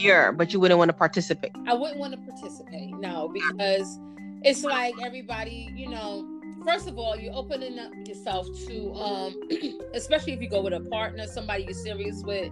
You're, 0.00 0.32
but 0.32 0.52
you 0.52 0.58
wouldn't 0.60 0.78
want 0.78 0.88
to 0.88 0.96
participate. 0.96 1.52
I 1.66 1.74
wouldn't 1.74 1.98
want 2.00 2.12
to 2.12 2.18
participate, 2.18 2.90
no, 2.98 3.28
because 3.28 4.00
it's 4.42 4.64
like 4.64 4.94
everybody, 5.00 5.72
you 5.76 5.88
know. 5.88 6.24
First 6.64 6.88
of 6.88 6.98
all, 6.98 7.16
you're 7.16 7.34
opening 7.34 7.78
up 7.78 7.92
yourself 8.08 8.48
to, 8.66 8.92
um, 8.94 9.40
especially 9.94 10.32
if 10.32 10.40
you 10.40 10.48
go 10.48 10.60
with 10.62 10.72
a 10.72 10.80
partner, 10.80 11.24
somebody 11.28 11.62
you're 11.64 11.74
serious 11.74 12.22
with. 12.24 12.50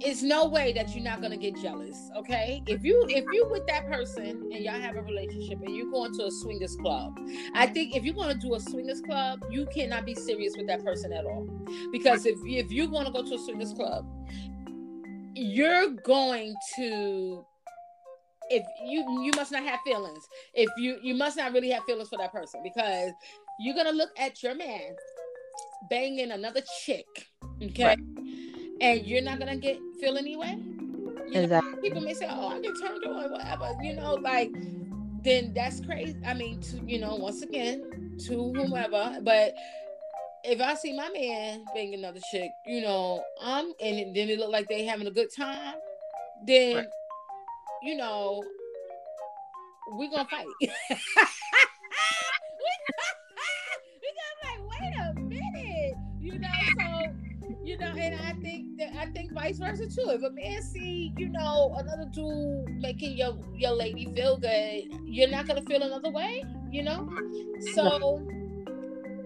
It's 0.00 0.22
no 0.22 0.46
way 0.48 0.72
that 0.72 0.94
you're 0.94 1.04
not 1.04 1.20
gonna 1.20 1.36
get 1.36 1.56
jealous, 1.56 2.10
okay? 2.16 2.62
If 2.66 2.84
you 2.84 3.04
if 3.08 3.24
you 3.32 3.48
with 3.50 3.66
that 3.66 3.86
person 3.86 4.48
and 4.52 4.64
y'all 4.64 4.80
have 4.80 4.96
a 4.96 5.02
relationship 5.02 5.60
and 5.62 5.74
you're 5.76 5.90
going 5.90 6.12
to 6.14 6.26
a 6.26 6.30
swingers 6.30 6.76
club, 6.76 7.18
I 7.54 7.66
think 7.66 7.96
if 7.96 8.04
you're 8.04 8.14
gonna 8.14 8.34
do 8.34 8.54
a 8.54 8.60
swingers 8.60 9.00
club, 9.00 9.40
you 9.50 9.66
cannot 9.74 10.06
be 10.06 10.14
serious 10.14 10.54
with 10.56 10.66
that 10.68 10.84
person 10.84 11.12
at 11.12 11.24
all, 11.24 11.46
because 11.92 12.26
if 12.26 12.38
if 12.44 12.70
you're 12.70 12.88
gonna 12.88 13.10
go 13.10 13.22
to 13.22 13.34
a 13.34 13.38
swingers 13.38 13.72
club, 13.72 14.06
you're 15.34 15.90
going 15.90 16.54
to 16.76 17.44
if 18.50 18.64
you 18.84 19.00
you 19.22 19.32
must 19.36 19.52
not 19.52 19.62
have 19.62 19.78
feelings 19.84 20.26
if 20.54 20.70
you 20.78 20.98
you 21.02 21.14
must 21.14 21.36
not 21.36 21.52
really 21.52 21.70
have 21.70 21.84
feelings 21.84 22.08
for 22.08 22.16
that 22.16 22.32
person 22.32 22.60
because 22.62 23.10
you're 23.60 23.74
gonna 23.74 23.92
look 23.92 24.10
at 24.18 24.42
your 24.42 24.54
man 24.54 24.96
banging 25.90 26.30
another 26.30 26.62
chick 26.84 27.06
okay 27.62 27.84
Right. 27.84 27.98
And 28.80 29.06
you're 29.06 29.22
not 29.22 29.38
gonna 29.38 29.56
get 29.56 29.78
feel 30.00 30.16
anyway 30.16 30.56
you 31.28 31.46
know, 31.46 31.60
people 31.82 32.00
may 32.00 32.14
say 32.14 32.26
oh 32.30 32.48
i 32.48 32.60
get 32.60 32.74
turned 32.80 33.04
on 33.04 33.30
whatever 33.30 33.70
you 33.82 33.94
know 33.96 34.14
like 34.14 34.52
then 35.24 35.52
that's 35.54 35.80
crazy 35.80 36.16
i 36.26 36.32
mean 36.34 36.60
to 36.60 36.80
you 36.86 36.98
know 36.98 37.16
once 37.16 37.42
again 37.42 37.82
to 38.18 38.52
whomever 38.54 39.18
but 39.22 39.54
if 40.44 40.60
I 40.60 40.74
see 40.74 40.96
my 40.96 41.10
man 41.10 41.64
banging 41.74 41.94
another 41.94 42.20
chick, 42.30 42.50
you 42.66 42.80
know, 42.80 43.22
um, 43.40 43.72
and 43.80 44.14
then 44.14 44.28
it 44.30 44.38
look 44.38 44.50
like 44.50 44.68
they 44.68 44.84
having 44.84 45.06
a 45.06 45.10
good 45.10 45.28
time, 45.34 45.74
then 46.46 46.76
Right. 46.76 46.86
you 47.82 47.96
know, 47.96 48.42
we 49.92 50.08
gonna 50.08 50.24
fight. 50.28 50.46
we, 50.60 50.66
we 54.02 54.08
gonna 54.18 54.36
like, 54.44 54.60
wait 54.70 54.94
a 55.00 55.14
minute, 55.20 55.94
you 56.20 56.38
know. 56.38 56.48
So, 56.80 57.12
you 57.64 57.78
know, 57.78 57.92
and 57.96 58.14
I 58.14 58.32
think 58.40 58.67
I 58.98 59.06
think 59.06 59.32
vice 59.32 59.58
versa 59.58 59.86
too. 59.86 60.10
If 60.10 60.22
a 60.22 60.30
man 60.30 60.60
see, 60.62 61.12
you 61.16 61.28
know, 61.28 61.74
another 61.78 62.06
dude 62.12 62.80
making 62.80 63.16
your 63.16 63.38
your 63.54 63.72
lady 63.72 64.06
feel 64.14 64.36
good, 64.38 64.84
you're 65.04 65.30
not 65.30 65.46
gonna 65.46 65.62
feel 65.62 65.82
another 65.82 66.10
way, 66.10 66.42
you 66.70 66.82
know. 66.82 67.08
So. 67.74 68.26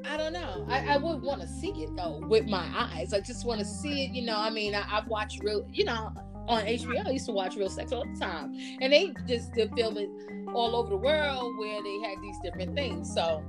I 0.04 0.16
don't 0.16 0.32
know. 0.32 0.66
I, 0.68 0.94
I 0.94 0.96
would 0.96 1.22
want 1.22 1.42
to 1.42 1.46
see 1.46 1.70
it 1.70 1.96
though 1.96 2.18
with 2.26 2.46
my 2.46 2.68
eyes. 2.74 3.14
I 3.14 3.20
just 3.20 3.46
want 3.46 3.60
to 3.60 3.64
see 3.64 4.04
it. 4.04 4.10
You 4.10 4.26
know, 4.26 4.36
I 4.36 4.50
mean, 4.50 4.74
I, 4.74 4.84
I've 4.90 5.06
watched 5.06 5.44
real, 5.44 5.64
you 5.72 5.84
know, 5.84 6.12
on 6.48 6.64
HBO. 6.64 7.06
I 7.06 7.10
used 7.10 7.26
to 7.26 7.32
watch 7.32 7.54
Real 7.54 7.70
Sex 7.70 7.92
all 7.92 8.04
the 8.04 8.18
time, 8.18 8.52
and 8.80 8.92
they 8.92 9.14
just 9.28 9.52
did 9.52 9.72
film 9.76 9.96
it 9.96 10.10
all 10.52 10.74
over 10.74 10.90
the 10.90 10.96
world 10.96 11.56
where 11.56 11.80
they 11.82 12.00
had 12.00 12.20
these 12.20 12.36
different 12.42 12.74
things. 12.74 13.14
So 13.14 13.44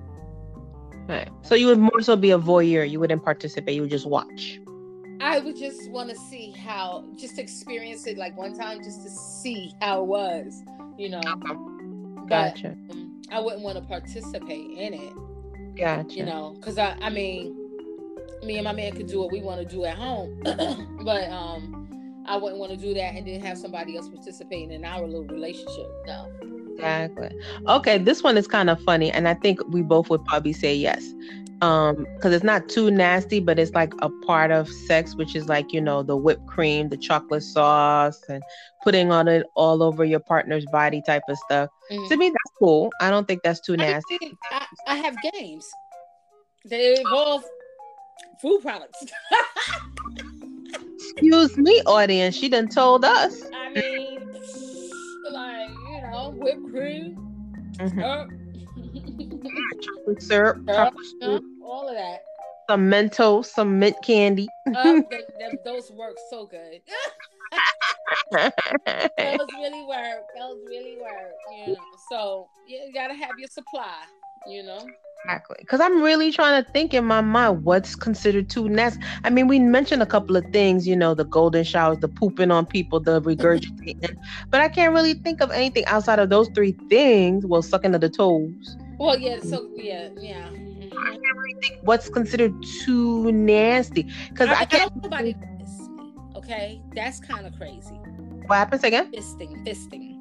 Right. 1.08 1.28
So 1.42 1.56
you 1.56 1.68
would 1.68 1.80
more 1.80 2.02
so 2.02 2.16
be 2.16 2.32
a 2.32 2.40
voyeur. 2.40 2.90
You 2.90 3.00
wouldn't 3.00 3.24
participate. 3.24 3.76
You 3.76 3.82
would 3.82 3.90
just 3.90 4.06
watch. 4.06 4.62
I 5.22 5.40
would 5.40 5.58
just 5.58 5.90
want 5.90 6.10
to 6.10 6.16
see 6.16 6.52
how, 6.52 7.06
just 7.16 7.40
experience 7.40 8.08
it 8.08 8.18
like 8.18 8.38
one 8.38 8.58
time, 8.58 8.84
just 8.84 9.04
to 9.04 9.10
see 9.10 9.74
how 9.82 10.02
it 10.02 10.08
was. 10.08 10.64
You 10.98 11.10
know, 11.10 11.22
but 12.28 12.28
Gotcha. 12.28 12.76
um, 12.92 13.22
I 13.32 13.40
wouldn't 13.40 13.64
want 13.64 13.78
to 13.78 13.84
participate 13.84 14.72
in 14.78 14.94
it. 14.94 15.14
Gotcha. 15.76 16.16
You 16.16 16.26
know, 16.26 16.56
because 16.60 16.78
I, 16.78 16.96
I 17.02 17.10
mean, 17.10 17.56
me 18.44 18.58
and 18.58 18.64
my 18.64 18.74
man 18.74 18.92
could 18.96 19.08
do 19.08 19.20
what 19.20 19.32
we 19.32 19.42
want 19.42 19.60
to 19.60 19.66
do 19.66 19.86
at 19.86 19.98
home, 19.98 20.40
but 21.04 21.30
um, 21.30 22.24
I 22.28 22.38
wouldn't 22.38 22.60
want 22.60 22.72
to 22.72 22.78
do 22.78 22.94
that 22.94 23.16
and 23.16 23.28
then 23.28 23.42
have 23.42 23.58
somebody 23.58 23.98
else 23.98 24.08
participating 24.10 24.72
in 24.72 24.86
our 24.86 25.06
little 25.06 25.26
relationship. 25.26 25.90
No. 26.06 26.30
Exactly. 26.74 27.30
Okay, 27.68 27.98
this 27.98 28.24
one 28.24 28.38
is 28.38 28.48
kind 28.48 28.70
of 28.70 28.82
funny, 28.82 29.12
and 29.12 29.28
I 29.28 29.36
think 29.36 29.60
we 29.68 29.82
both 29.82 30.10
would 30.10 30.26
probably 30.26 30.54
say 30.54 30.76
yes. 30.76 31.14
Um, 31.64 32.06
because 32.16 32.34
it's 32.34 32.44
not 32.44 32.68
too 32.68 32.92
nasty, 32.92 33.40
but 33.40 33.58
it's 33.58 33.72
like 33.74 33.94
a 34.02 34.10
part 34.26 34.52
of 34.52 34.68
sex, 34.68 35.16
which 35.16 35.34
is 35.34 35.48
like, 35.48 35.72
you 35.72 35.80
know, 35.80 36.04
the 36.04 36.18
whipped 36.18 36.46
cream, 36.48 36.90
the 36.90 36.98
chocolate 36.98 37.44
sauce, 37.44 38.22
and 38.28 38.44
putting 38.84 39.14
on 39.14 39.30
it 39.30 39.46
all 39.56 39.82
over 39.82 40.04
your 40.04 40.20
partner's 40.20 40.66
body 40.66 41.02
type 41.02 41.24
of 41.30 41.38
stuff. 41.38 41.70
Mhm. 41.90 42.10
To 42.10 42.18
me, 42.18 42.28
that's 42.30 42.52
cool. 42.60 42.92
I 43.00 43.10
don't 43.10 43.26
think 43.28 43.44
that's 43.44 43.62
too 43.62 43.74
I, 43.74 43.78
nasty. 43.78 44.18
think 44.18 44.38
I, 44.52 44.66
I 44.88 44.96
have 44.98 45.16
games. 45.34 45.66
They 46.66 47.00
involve 47.00 47.46
food 48.42 48.62
products. 48.62 49.06
Excuse 50.96 51.58
me, 51.58 51.82
audience. 51.86 52.36
She 52.36 52.50
done 52.50 52.68
told 52.68 53.06
us. 53.06 53.42
I 53.54 53.72
mean, 53.80 54.20
like 55.32 55.70
you 55.70 56.02
know, 56.02 56.34
whipped 56.36 56.64
cream, 56.70 57.16
Mhm. 57.80 58.04
uh, 58.04 58.26
Chocolate 59.82 60.22
syrup, 60.24 60.58
chocolate 60.68 61.06
syrup, 61.22 61.44
of 61.94 62.00
that. 62.00 62.24
some 62.70 62.90
Mentos, 62.90 63.46
some 63.46 63.80
mint 63.80 63.96
candy. 64.04 64.48
Uh, 64.76 64.94
th- 64.94 65.28
th- 65.38 65.60
those 65.66 65.92
work 65.92 66.16
so 66.30 66.48
good. 66.48 66.82
those 68.32 69.48
really 69.60 69.86
work. 69.88 70.24
Those 70.40 70.58
really 70.68 70.98
work. 71.00 71.34
You 71.68 71.74
know, 71.74 71.80
so 72.10 72.48
you 72.68 72.92
gotta 72.94 73.14
have 73.14 73.38
your 73.38 73.50
supply. 73.50 73.94
You 74.48 74.64
know. 74.64 74.80
Exactly. 75.26 75.58
Because 75.60 75.80
I'm 75.80 76.02
really 76.02 76.32
trying 76.32 76.64
to 76.64 76.70
think 76.72 76.94
in 76.94 77.06
my 77.06 77.22
mind 77.22 77.64
what's 77.64 77.96
considered 77.96 78.50
too 78.50 78.68
nasty. 78.68 79.02
I 79.24 79.30
mean, 79.30 79.48
we 79.48 79.60
mentioned 79.60 80.02
a 80.02 80.06
couple 80.06 80.36
of 80.36 80.44
things, 80.52 80.88
you 80.88 80.96
know, 80.96 81.14
the 81.14 81.24
golden 81.26 81.64
showers, 81.64 82.00
the 82.00 82.10
pooping 82.10 82.52
on 82.52 82.66
people, 82.66 83.00
the 83.00 83.22
regurgitating, 83.22 84.18
but 84.52 84.60
I 84.60 84.68
can't 84.68 84.94
really 84.94 85.14
think 85.14 85.42
of 85.42 85.52
anything 85.52 85.86
outside 85.86 86.20
of 86.20 86.30
those 86.30 86.50
three 86.56 86.76
things. 86.90 87.46
Well, 87.46 87.62
sucking 87.62 87.96
of 87.96 88.02
the 88.02 88.10
toes. 88.10 88.78
Well, 88.98 89.18
yeah. 89.18 89.40
So 89.42 89.70
yeah, 89.76 90.10
yeah. 90.20 90.50
I 90.98 91.12
can't 91.12 91.38
really 91.38 91.56
think 91.62 91.80
what's 91.82 92.10
considered 92.10 92.54
too 92.84 93.32
nasty. 93.32 94.04
Because 94.30 94.50
I, 94.50 94.62
I, 94.62 94.66
can't. 94.66 94.92
nobody 95.04 95.34
to 95.34 95.40
fist 95.60 95.90
me. 95.92 96.14
Okay, 96.36 96.82
that's 96.94 97.20
kind 97.20 97.46
of 97.46 97.56
crazy. 97.58 97.96
What 98.48 98.56
happens 98.58 98.84
again? 98.84 99.12
Fisting, 99.12 99.66
fisting. 99.66 100.20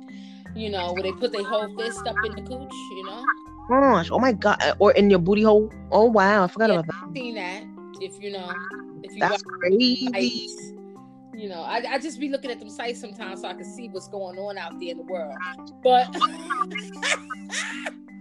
You 0.54 0.70
know, 0.70 0.92
where 0.92 1.02
they 1.02 1.12
put 1.12 1.32
their 1.32 1.44
whole 1.44 1.74
fist 1.76 2.06
up 2.06 2.16
in 2.24 2.32
the 2.36 2.42
cooch. 2.42 2.72
You 2.96 3.04
know. 3.04 3.24
Oh 3.70 3.80
gosh, 3.80 4.10
oh 4.10 4.18
my 4.18 4.32
god! 4.32 4.58
Or 4.78 4.92
in 4.92 5.08
your 5.08 5.18
booty 5.18 5.42
hole. 5.42 5.72
Oh 5.90 6.04
wow, 6.04 6.44
I 6.44 6.46
forgot 6.48 6.70
Yeah. 6.70 6.80
about 6.80 6.86
that. 6.88 7.14
seen 7.14 7.34
that. 7.36 7.64
If 8.00 8.20
you 8.22 8.30
know, 8.32 8.52
if 9.02 9.12
you 9.12 9.20
That's 9.20 9.42
crazy. 9.42 10.06
sites, 10.12 10.72
you 11.42 11.48
know, 11.48 11.62
I, 11.62 11.82
I 11.88 11.98
just 11.98 12.20
be 12.20 12.28
looking 12.28 12.52
at 12.52 12.60
them 12.60 12.70
sites 12.70 13.00
sometimes 13.00 13.40
so 13.40 13.48
I 13.48 13.54
can 13.54 13.64
see 13.64 13.88
what's 13.88 14.06
going 14.06 14.38
on 14.38 14.56
out 14.56 14.78
there 14.78 14.90
in 14.90 14.98
the 14.98 15.02
world. 15.02 15.34
But 15.82 16.06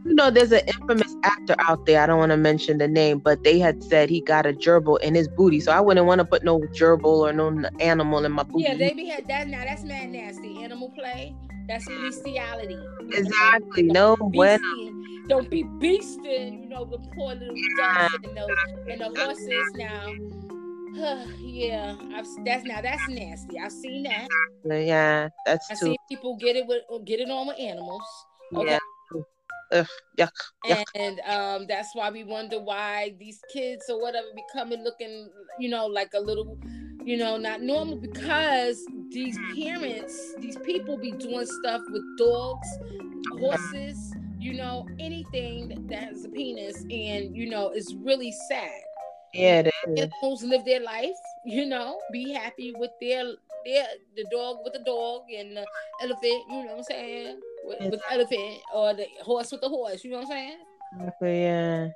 You 0.03 0.15
know, 0.15 0.31
there's 0.31 0.51
an 0.51 0.61
infamous 0.65 1.15
actor 1.23 1.53
out 1.59 1.85
there. 1.85 2.01
I 2.01 2.07
don't 2.07 2.17
want 2.17 2.31
to 2.31 2.37
mention 2.37 2.79
the 2.79 2.87
name, 2.87 3.19
but 3.19 3.43
they 3.43 3.59
had 3.59 3.83
said 3.83 4.09
he 4.09 4.21
got 4.21 4.47
a 4.47 4.53
gerbil 4.53 4.99
in 5.01 5.13
his 5.13 5.27
booty. 5.27 5.59
So 5.59 5.71
I 5.71 5.79
wouldn't 5.79 6.07
want 6.07 6.17
to 6.17 6.25
put 6.25 6.43
no 6.43 6.59
gerbil 6.59 7.05
or 7.05 7.31
no 7.31 7.69
animal 7.79 8.25
in 8.25 8.31
my 8.31 8.41
booty. 8.41 8.63
yeah, 8.63 8.75
they 8.75 8.93
be 8.93 9.05
had 9.05 9.27
that 9.27 9.47
now. 9.47 9.63
That's 9.63 9.83
mad 9.83 10.09
nasty. 10.09 10.63
Animal 10.63 10.89
play. 10.89 11.35
That's 11.67 11.85
bestiality. 11.85 12.79
exactly. 13.13 13.83
No. 13.83 14.15
Beasting. 14.15 15.27
Don't 15.27 15.51
be 15.51 15.63
beasting. 15.63 16.63
You 16.63 16.69
know 16.69 16.85
the 16.85 16.97
poor 17.13 17.35
little 17.35 17.55
ducks 17.77 18.15
and 18.23 18.35
the 18.35 18.91
and 18.91 19.01
the 19.01 19.21
horses 19.21 19.71
now. 19.75 20.11
yeah, 21.39 21.95
I've, 22.13 22.27
that's 22.45 22.65
now 22.65 22.81
that's 22.81 23.07
nasty. 23.07 23.59
I've 23.59 23.71
seen 23.71 24.03
that. 24.03 24.27
Yeah, 24.65 25.29
that's 25.45 25.71
I've 25.71 25.79
too. 25.79 25.85
seen 25.87 25.97
people 26.09 26.35
get 26.37 26.55
it 26.55 26.67
with 26.67 26.83
get 27.05 27.19
it 27.19 27.29
on 27.29 27.47
with 27.47 27.59
animals. 27.59 28.03
Okay. 28.55 28.71
Yeah. 28.71 28.79
Ugh, 29.71 29.87
yuck. 30.17 30.31
Yuck. 30.65 30.83
and 30.95 31.19
um, 31.21 31.65
that's 31.67 31.89
why 31.93 32.11
we 32.11 32.23
wonder 32.25 32.59
why 32.59 33.15
these 33.19 33.41
kids 33.53 33.85
or 33.89 34.01
whatever 34.01 34.27
be 34.35 34.43
coming 34.53 34.83
looking, 34.83 35.29
you 35.59 35.69
know, 35.69 35.85
like 35.85 36.09
a 36.13 36.19
little, 36.19 36.57
you 37.05 37.15
know, 37.15 37.37
not 37.37 37.61
normal 37.61 37.95
because 37.95 38.83
these 39.11 39.37
parents, 39.55 40.35
these 40.39 40.57
people 40.57 40.97
be 40.97 41.11
doing 41.11 41.45
stuff 41.45 41.81
with 41.89 42.03
dogs, 42.17 42.67
horses, 43.39 44.13
you 44.39 44.53
know, 44.53 44.85
anything 44.99 45.87
that 45.89 46.03
has 46.03 46.25
a 46.25 46.29
penis, 46.29 46.81
and 46.91 47.35
you 47.35 47.49
know, 47.49 47.69
it's 47.69 47.93
really 47.93 48.33
sad. 48.49 48.81
Yeah, 49.33 49.59
it 49.59 49.71
is. 49.87 49.99
Animals 49.99 50.43
live 50.43 50.65
their 50.65 50.81
life, 50.81 51.09
you 51.45 51.65
know, 51.65 51.99
be 52.11 52.31
happy 52.31 52.73
with 52.77 52.91
their 52.99 53.23
their 53.65 53.85
the 54.15 54.25
dog 54.31 54.57
with 54.63 54.73
the 54.73 54.83
dog 54.83 55.23
and 55.35 55.55
the 55.55 55.65
elephant, 56.01 56.43
you 56.49 56.63
know 56.63 56.71
what 56.71 56.77
I'm 56.77 56.83
saying? 56.83 57.39
With, 57.63 57.91
with 57.91 58.01
the 58.01 58.13
elephant 58.13 58.59
or 58.73 58.93
the 58.93 59.05
horse 59.21 59.51
with 59.51 59.61
the 59.61 59.69
horse, 59.69 60.03
you 60.03 60.11
know 60.11 60.17
what 60.17 60.25
I'm 60.25 60.31
saying? 60.31 60.57
Exactly, 60.97 61.41
yeah. 61.41 61.87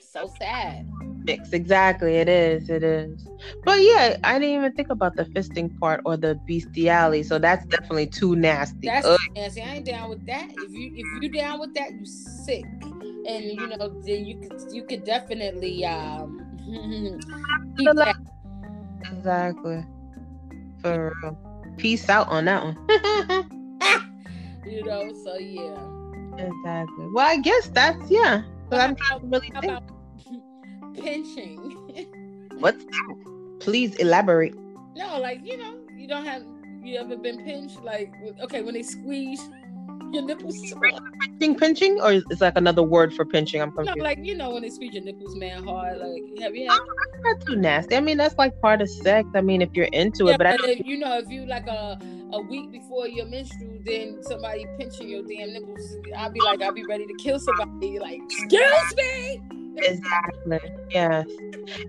So 0.00 0.30
sad. 0.38 0.88
Mix. 1.24 1.52
Exactly. 1.52 2.16
It 2.16 2.28
is. 2.28 2.68
It 2.68 2.82
is. 2.82 3.26
But 3.64 3.78
yeah, 3.80 4.16
I 4.24 4.38
didn't 4.38 4.56
even 4.56 4.72
think 4.72 4.90
about 4.90 5.16
the 5.16 5.24
fisting 5.24 5.78
part 5.78 6.00
or 6.04 6.16
the 6.16 6.38
bestiality. 6.46 7.22
So 7.22 7.38
that's 7.38 7.64
definitely 7.66 8.08
too 8.08 8.36
nasty. 8.36 8.88
That's 8.88 9.06
Ugh. 9.06 9.18
nasty. 9.34 9.62
I 9.62 9.76
ain't 9.76 9.86
down 9.86 10.10
with 10.10 10.26
that. 10.26 10.48
If 10.50 10.70
you 10.70 10.92
if 10.94 11.22
you 11.22 11.28
down 11.30 11.60
with 11.60 11.74
that, 11.74 11.92
you 11.92 12.04
sick. 12.04 12.64
And 13.26 13.44
you 13.44 13.66
know, 13.68 13.88
then 14.04 14.24
you 14.26 14.38
could 14.40 14.60
you 14.72 14.84
could 14.84 15.04
definitely 15.04 15.84
um 15.84 16.40
keep 17.78 17.90
that. 17.94 18.16
Exactly. 19.12 19.84
For 20.80 21.14
real. 21.22 21.38
Peace 21.76 22.08
out 22.08 22.28
on 22.28 22.44
that 22.46 22.64
one. 22.64 22.76
You 24.64 24.84
know, 24.84 25.12
so 25.24 25.36
yeah. 25.38 25.76
exactly. 26.38 27.06
Well, 27.12 27.26
I 27.26 27.36
guess 27.38 27.68
that's 27.74 28.10
yeah. 28.10 28.42
But 28.70 28.80
I'm 28.80 28.94
trying 28.96 29.20
to 29.20 29.26
really 29.26 29.50
How 29.52 29.60
think. 29.60 29.72
about 29.72 30.94
pinching? 30.94 31.58
What's 32.58 32.84
that? 32.84 33.56
Please 33.60 33.94
elaborate. 33.96 34.54
no, 34.96 35.18
like 35.18 35.40
you 35.44 35.58
know, 35.58 35.76
you 35.98 36.06
don't 36.08 36.24
have 36.24 36.42
you 36.82 36.96
ever 36.98 37.16
been 37.16 37.44
pinched? 37.44 37.82
Like 37.82 38.14
okay, 38.42 38.62
when 38.62 38.74
they 38.74 38.82
squeeze 38.82 39.42
your 40.12 40.22
nipples. 40.22 40.74
Pinching, 41.40 41.56
pinching, 41.56 42.00
or 42.00 42.12
is 42.12 42.24
it 42.30 42.40
like 42.40 42.56
another 42.56 42.82
word 42.82 43.12
for 43.14 43.24
pinching? 43.24 43.60
I'm 43.60 43.72
No, 43.76 43.92
like 43.96 44.18
you 44.22 44.36
know 44.36 44.50
when 44.50 44.62
they 44.62 44.70
squeeze 44.70 44.94
your 44.94 45.04
nipples, 45.04 45.36
man, 45.36 45.64
hard. 45.64 45.98
Like 45.98 46.22
have 46.40 46.54
you 46.54 46.70
had 46.70 46.78
not 47.22 47.40
too 47.46 47.56
nasty. 47.56 47.96
I 47.96 48.00
mean, 48.00 48.16
that's 48.16 48.36
like 48.38 48.58
part 48.60 48.82
of 48.82 48.88
sex. 48.88 49.28
I 49.34 49.40
mean, 49.40 49.62
if 49.62 49.70
you're 49.74 49.86
into 49.86 50.26
Yeah, 50.26 50.34
it, 50.34 50.38
but 50.38 50.60
but 50.60 50.70
if, 50.70 50.86
you 50.86 50.98
know, 50.98 51.18
if 51.18 51.28
you 51.28 51.46
like 51.46 51.66
a 51.66 51.98
a 52.32 52.40
week 52.40 52.72
before 52.72 53.06
your 53.08 53.26
menstrual, 53.26 53.78
then 53.84 54.22
somebody 54.22 54.66
pinching 54.78 55.08
your 55.08 55.22
damn 55.22 55.52
nipples, 55.52 55.96
I'll 56.16 56.30
be 56.30 56.40
like, 56.40 56.62
I'll 56.62 56.72
be 56.72 56.84
ready 56.84 57.06
to 57.06 57.14
kill 57.14 57.38
somebody. 57.38 57.98
Like, 57.98 58.20
excuse 58.24 58.94
me. 58.96 59.40
Exactly. 59.76 60.58
Yes. 60.92 61.26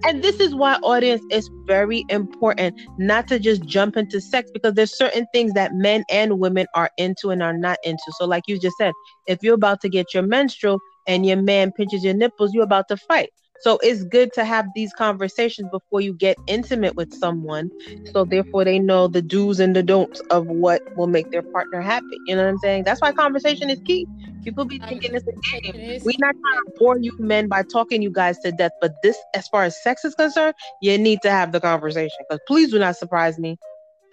And 0.06 0.22
this 0.24 0.40
is 0.40 0.56
why 0.56 0.78
audience 0.84 1.24
is 1.32 1.50
very 1.68 2.06
important 2.10 2.76
not 2.98 3.28
to 3.30 3.40
just 3.40 3.66
jump 3.66 3.98
into 3.98 4.22
sex 4.22 4.50
because 4.54 4.74
there's 4.74 4.96
certain 4.96 5.26
things 5.34 5.54
that 5.54 5.74
men 5.74 6.04
and 6.10 6.40
women 6.40 6.68
are 6.76 6.90
into 6.98 7.32
and 7.32 7.42
are 7.44 7.58
not 7.58 7.78
into. 7.84 8.04
So 8.18 8.26
like 8.26 8.44
you 8.48 8.60
just 8.60 8.78
said, 8.78 8.94
if 9.28 9.40
you're 9.42 9.56
about 9.56 9.82
to 9.82 9.90
get 9.90 10.14
your 10.14 10.24
menstrual 10.24 10.80
and 11.08 11.26
your 11.26 11.42
man 11.42 11.72
pinches 11.72 12.04
your 12.04 12.14
nipples, 12.14 12.54
you're 12.54 12.64
about 12.64 12.88
to 12.90 12.98
fight. 12.98 13.30
So 13.62 13.78
it's 13.82 14.04
good 14.04 14.34
to 14.34 14.46
have 14.46 14.68
these 14.76 14.94
conversations 14.94 15.70
before 15.72 16.02
you 16.02 16.14
get 16.14 16.38
intimate 16.48 16.96
with 16.98 17.14
someone. 17.14 17.72
So 18.06 18.26
therefore 18.26 18.66
they 18.66 18.80
know 18.80 19.08
the 19.08 19.22
do's 19.22 19.60
and 19.60 19.76
the 19.76 19.84
don'ts 19.84 20.22
of 20.30 20.48
what 20.48 20.82
will 20.98 21.08
make 21.08 21.28
their 21.32 21.44
partner 21.54 21.82
happy. 21.82 22.18
You 22.28 22.36
know 22.36 22.44
what 22.44 22.50
I'm 22.50 22.58
saying? 22.58 22.84
That's 22.86 23.02
why 23.02 23.12
conversation 23.14 23.70
is 23.70 23.80
key. 23.86 24.08
People 24.44 24.66
be 24.66 24.82
thinking 24.88 25.12
it's 25.14 25.26
a 25.28 25.32
game. 25.72 26.00
We're 26.04 26.14
not 26.20 26.36
trying 26.42 26.62
to 26.66 26.72
bore 26.78 26.98
you 27.00 27.12
men 27.20 27.48
by 27.48 27.64
talking 27.72 28.02
you 28.02 28.12
guys 28.12 28.38
to 28.40 28.52
death, 28.52 28.72
but 28.82 28.92
this, 29.02 29.18
as 29.34 29.48
far 29.48 29.64
as 29.64 29.82
sex 29.82 30.04
is 30.06 30.16
concerned, 30.16 30.56
you 30.82 30.98
need 30.98 31.22
to 31.24 31.32
have 31.32 31.52
the 31.52 31.62
conversation. 31.62 32.18
Because 32.30 32.42
please 32.48 32.72
do 32.72 32.80
not 32.80 32.98
surprise 32.98 33.40
me. 33.40 33.58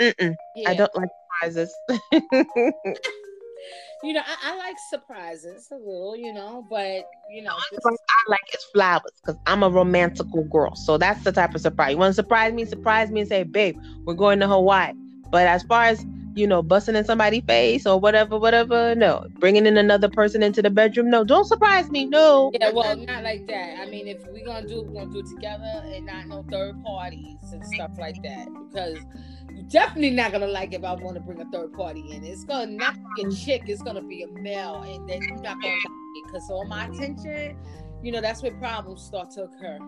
Mm-mm, 0.00 0.36
Yeah. 0.56 0.70
I 0.70 0.74
don't 0.74 0.94
like 0.96 1.08
surprises. 1.42 1.74
You 4.02 4.14
know, 4.14 4.22
I, 4.26 4.52
I 4.52 4.56
like 4.56 4.76
surprises 4.88 5.68
a 5.70 5.74
little, 5.74 6.16
you 6.16 6.32
know, 6.32 6.66
but 6.70 7.04
you 7.30 7.42
know, 7.42 7.54
this 7.70 7.80
I 7.84 8.30
like 8.30 8.40
is 8.54 8.64
flowers 8.72 9.12
because 9.20 9.38
I'm 9.46 9.62
a 9.62 9.68
romantical 9.68 10.44
girl. 10.44 10.74
So 10.74 10.96
that's 10.96 11.22
the 11.22 11.32
type 11.32 11.54
of 11.54 11.60
surprise. 11.60 11.92
You 11.92 11.98
want 11.98 12.10
to 12.10 12.14
surprise 12.14 12.52
me? 12.52 12.64
Surprise 12.64 13.10
me 13.10 13.20
and 13.20 13.28
say, 13.28 13.42
babe, 13.42 13.76
we're 14.04 14.14
going 14.14 14.40
to 14.40 14.48
Hawaii. 14.48 14.92
But 15.30 15.46
as 15.46 15.62
far 15.64 15.84
as 15.84 16.04
you 16.34 16.46
know, 16.46 16.62
busting 16.62 16.96
in 16.96 17.04
somebody's 17.04 17.44
face 17.44 17.86
or 17.86 17.98
whatever, 17.98 18.38
whatever, 18.38 18.94
no. 18.94 19.26
Bringing 19.38 19.66
in 19.66 19.76
another 19.76 20.08
person 20.08 20.42
into 20.42 20.62
the 20.62 20.70
bedroom, 20.70 21.10
no. 21.10 21.24
Don't 21.24 21.46
surprise 21.46 21.90
me, 21.90 22.04
no. 22.04 22.50
yeah, 22.54 22.70
well, 22.70 22.96
not 22.96 23.22
like 23.24 23.46
that. 23.48 23.78
I 23.80 23.86
mean, 23.86 24.06
if 24.06 24.24
we're 24.26 24.44
gonna 24.44 24.66
do 24.66 24.80
it, 24.80 24.86
we're 24.86 25.00
gonna 25.00 25.12
do 25.12 25.20
it 25.20 25.26
together 25.26 25.82
and 25.84 26.06
not 26.06 26.26
no 26.26 26.44
third 26.50 26.82
parties 26.82 27.36
and 27.52 27.64
stuff 27.66 27.92
like 27.98 28.22
that. 28.22 28.48
Because 28.68 28.98
you're 29.52 29.68
definitely 29.68 30.10
not 30.10 30.32
gonna 30.32 30.46
like 30.46 30.72
if 30.72 30.84
I 30.84 30.94
want 30.94 31.14
to 31.16 31.20
bring 31.20 31.40
a 31.40 31.50
third 31.50 31.72
party 31.72 32.12
in. 32.12 32.24
It's 32.24 32.44
gonna 32.44 32.70
not 32.70 32.96
be 33.16 33.24
a 33.24 33.30
chick. 33.30 33.62
It's 33.66 33.82
gonna 33.82 34.02
be 34.02 34.22
a 34.22 34.28
male, 34.28 34.82
and 34.82 35.08
then 35.08 35.22
you're 35.22 35.36
not 35.36 35.60
gonna 35.60 35.74
like 35.74 35.84
it 35.84 36.26
because 36.26 36.48
all 36.50 36.66
my 36.66 36.86
attention. 36.86 37.56
You 38.02 38.12
know 38.12 38.20
that's 38.20 38.42
where 38.42 38.52
problems 38.52 39.02
start 39.02 39.30
to 39.32 39.42
occur. 39.42 39.78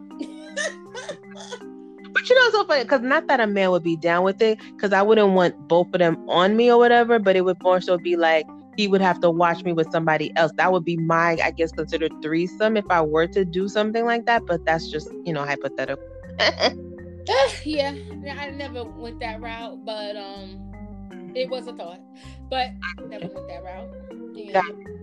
But 2.13 2.29
you 2.29 2.35
know, 2.37 2.43
it's 2.47 2.55
so 2.55 2.65
funny 2.65 2.83
because 2.83 3.01
not 3.01 3.27
that 3.29 3.41
a 3.41 3.47
man 3.47 3.71
would 3.71 3.83
be 3.83 3.97
down 3.97 4.25
with 4.25 4.41
it, 4.43 4.59
because 4.77 4.93
I 4.93 5.03
wouldn't 5.03 5.33
want 5.33 5.57
both 5.69 5.89
of 5.93 5.99
them 5.99 6.17
on 6.29 6.57
me 6.57 6.71
or 6.71 6.79
whatever, 6.79 7.19
but 7.19 7.37
it 7.37 7.45
would 7.45 7.63
more 7.63 7.81
so 7.81 7.99
be 7.99 8.17
like 8.17 8.47
he 8.77 8.89
would 8.89 9.01
have 9.01 9.21
to 9.21 9.31
watch 9.31 9.65
me 9.65 9.73
with 9.73 9.91
somebody 9.91 10.33
else. 10.37 10.53
That 10.57 10.73
would 10.73 10.85
be 10.85 10.97
my, 10.97 11.39
I 11.43 11.51
guess, 11.51 11.73
considered 11.73 12.13
threesome 12.23 12.77
if 12.77 12.85
I 12.91 13.03
were 13.03 13.27
to 13.29 13.45
do 13.45 13.69
something 13.69 14.05
like 14.05 14.27
that. 14.27 14.43
But 14.47 14.65
that's 14.65 14.91
just, 14.91 15.11
you 15.25 15.33
know, 15.33 15.45
hypothetical. 15.45 16.03
yeah, 17.65 17.95
I 18.39 18.51
never 18.51 18.85
went 18.85 19.21
that 19.21 19.41
route, 19.41 19.85
but 19.85 20.17
um, 20.17 20.73
it 21.35 21.49
was 21.49 21.67
a 21.67 21.73
thought, 21.73 22.01
but 22.51 22.69
I 22.69 23.03
never 23.07 23.29
went 23.29 23.49
that 23.49 23.65
route. 23.65 23.89
Yeah 24.35 24.61
know 24.61 25.02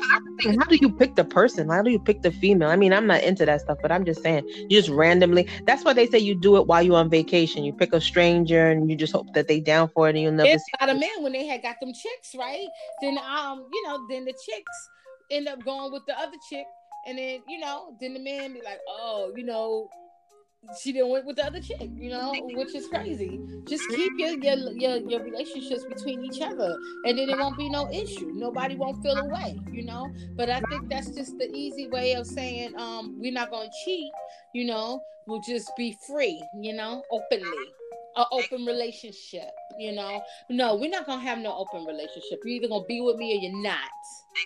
how 0.00 0.64
do 0.68 0.76
you 0.76 0.90
pick 0.90 1.14
the 1.14 1.24
person? 1.24 1.68
How 1.68 1.82
do 1.82 1.90
you 1.90 1.98
pick 1.98 2.22
the 2.22 2.30
female? 2.30 2.68
I 2.68 2.76
mean 2.76 2.92
i'm 2.92 3.06
not 3.06 3.22
into 3.22 3.44
that 3.46 3.60
stuff 3.60 3.78
but 3.82 3.92
i'm 3.92 4.04
just 4.04 4.22
saying 4.22 4.44
you 4.46 4.78
just 4.78 4.88
randomly 4.88 5.48
that's 5.66 5.84
why 5.84 5.92
they 5.92 6.06
say 6.06 6.18
you 6.18 6.34
do 6.34 6.56
it 6.56 6.66
while 6.66 6.82
you're 6.82 6.96
on 6.96 7.10
vacation. 7.10 7.64
You 7.64 7.72
pick 7.72 7.92
a 7.92 8.00
stranger 8.00 8.70
and 8.70 8.90
you 8.90 8.96
just 8.96 9.12
hope 9.12 9.32
that 9.34 9.48
they 9.48 9.60
down 9.60 9.88
for 9.88 10.08
it 10.08 10.14
and 10.14 10.22
you'll 10.22 10.32
never 10.32 10.50
it's 10.50 10.64
see 10.64 10.90
a 10.90 10.94
man 10.94 11.22
when 11.22 11.32
they 11.32 11.46
had 11.46 11.62
got 11.62 11.76
them 11.80 11.92
chicks 11.92 12.34
right? 12.36 12.66
Then 13.02 13.18
um 13.18 13.66
you 13.72 13.82
know 13.86 14.06
then 14.08 14.24
the 14.24 14.32
chicks 14.32 14.90
end 15.30 15.48
up 15.48 15.64
going 15.64 15.92
with 15.92 16.02
the 16.06 16.18
other 16.18 16.36
chick 16.48 16.64
and 17.06 17.18
then 17.18 17.40
you 17.48 17.58
know 17.58 17.94
then 18.00 18.14
the 18.14 18.20
man 18.20 18.52
be 18.52 18.62
like 18.62 18.80
oh 18.88 19.32
you 19.36 19.44
know 19.44 19.88
she 20.80 20.92
didn't 20.92 21.10
went 21.10 21.24
with 21.24 21.36
the 21.36 21.46
other 21.46 21.60
chick, 21.60 21.90
you 21.96 22.10
know, 22.10 22.32
which 22.54 22.74
is 22.74 22.86
crazy. 22.88 23.40
Just 23.66 23.88
keep 23.88 24.12
your, 24.18 24.32
your 24.32 24.72
your 24.72 24.96
your 25.08 25.22
relationships 25.22 25.84
between 25.84 26.24
each 26.24 26.40
other, 26.40 26.76
and 27.04 27.18
then 27.18 27.28
it 27.30 27.38
won't 27.38 27.56
be 27.56 27.70
no 27.70 27.90
issue. 27.90 28.32
Nobody 28.34 28.74
won't 28.74 29.02
feel 29.02 29.16
away, 29.16 29.58
you 29.72 29.84
know. 29.84 30.10
But 30.36 30.50
I 30.50 30.60
think 30.68 30.90
that's 30.90 31.10
just 31.10 31.38
the 31.38 31.50
easy 31.54 31.88
way 31.88 32.12
of 32.14 32.26
saying, 32.26 32.78
um, 32.78 33.16
we're 33.18 33.32
not 33.32 33.50
gonna 33.50 33.70
cheat, 33.84 34.12
you 34.54 34.64
know. 34.64 35.00
We'll 35.26 35.40
just 35.40 35.70
be 35.76 35.94
free, 36.06 36.42
you 36.62 36.72
know, 36.72 37.02
openly, 37.10 37.66
an 38.18 38.24
open 38.32 38.66
relationship, 38.66 39.50
you 39.78 39.92
know. 39.92 40.20
No, 40.50 40.74
we're 40.74 40.90
not 40.90 41.06
gonna 41.06 41.22
have 41.22 41.38
no 41.38 41.56
open 41.56 41.84
relationship. 41.86 42.40
You're 42.44 42.56
either 42.56 42.68
gonna 42.68 42.84
be 42.84 43.00
with 43.00 43.16
me 43.16 43.36
or 43.36 43.40
you're 43.40 43.62
not. 43.62 43.78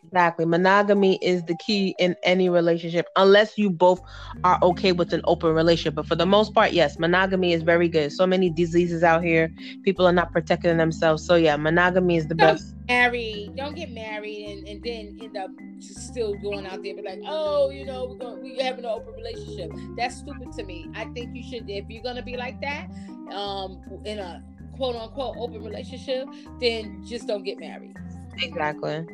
Exactly. 0.05 0.45
Monogamy 0.45 1.19
is 1.23 1.43
the 1.45 1.57
key 1.57 1.95
in 1.99 2.17
any 2.23 2.49
relationship, 2.49 3.09
unless 3.17 3.59
you 3.59 3.71
both 3.71 4.01
are 4.45 4.59
okay 4.63 4.93
with 4.93 5.13
an 5.13 5.21
open 5.25 5.55
relationship. 5.55 5.95
But 5.95 6.07
for 6.07 6.17
the 6.17 6.27
most 6.27 6.55
part, 6.55 6.73
yes, 6.73 6.99
monogamy 6.99 7.53
is 7.53 7.63
very 7.63 7.89
good. 7.89 8.13
So 8.13 8.27
many 8.27 8.51
diseases 8.51 9.03
out 9.03 9.23
here, 9.23 9.51
people 9.83 10.07
are 10.07 10.13
not 10.13 10.33
protecting 10.33 10.77
themselves. 10.77 11.25
So 11.25 11.35
yeah, 11.35 11.57
monogamy 11.57 12.17
is 12.17 12.27
the 12.27 12.35
don't 12.35 12.55
best. 12.55 12.75
Married, 12.89 13.55
don't 13.57 13.77
get 13.77 13.91
married 13.91 14.47
and, 14.47 14.69
and 14.69 14.83
then 14.83 15.19
end 15.23 15.37
up 15.37 15.51
still 15.81 16.35
going 16.35 16.67
out 16.67 16.83
there, 16.83 16.95
but 16.95 17.05
like, 17.05 17.21
oh, 17.27 17.71
you 17.71 17.85
know, 17.85 18.07
we're 18.07 18.19
going, 18.19 18.43
we 18.43 18.59
having 18.59 18.85
an 18.85 18.91
open 18.91 19.15
relationship. 19.15 19.71
That's 19.97 20.17
stupid 20.17 20.53
to 20.53 20.65
me. 20.65 20.89
I 20.95 21.05
think 21.07 21.35
you 21.35 21.43
should, 21.43 21.69
if 21.69 21.85
you're 21.89 22.03
gonna 22.03 22.23
be 22.23 22.37
like 22.37 22.61
that, 22.61 22.89
um, 23.33 23.81
in 24.05 24.19
a 24.19 24.43
quote 24.77 24.97
unquote 24.97 25.37
open 25.39 25.63
relationship, 25.63 26.29
then 26.61 27.05
just 27.05 27.27
don't 27.27 27.43
get 27.43 27.59
married. 27.59 27.97
Exactly 28.43 29.07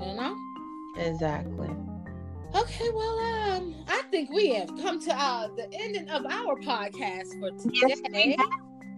you 0.00 0.14
know? 0.14 0.36
Exactly. 0.96 1.70
Okay, 2.54 2.90
well, 2.92 3.18
um, 3.18 3.74
I 3.88 4.02
think 4.10 4.30
we 4.30 4.48
have 4.54 4.68
come 4.76 5.00
to 5.00 5.14
uh, 5.14 5.48
the 5.54 5.72
ending 5.72 6.08
of 6.08 6.26
our 6.26 6.56
podcast 6.56 7.38
for 7.38 7.50
today. 7.62 7.94
Yes, 8.36 8.46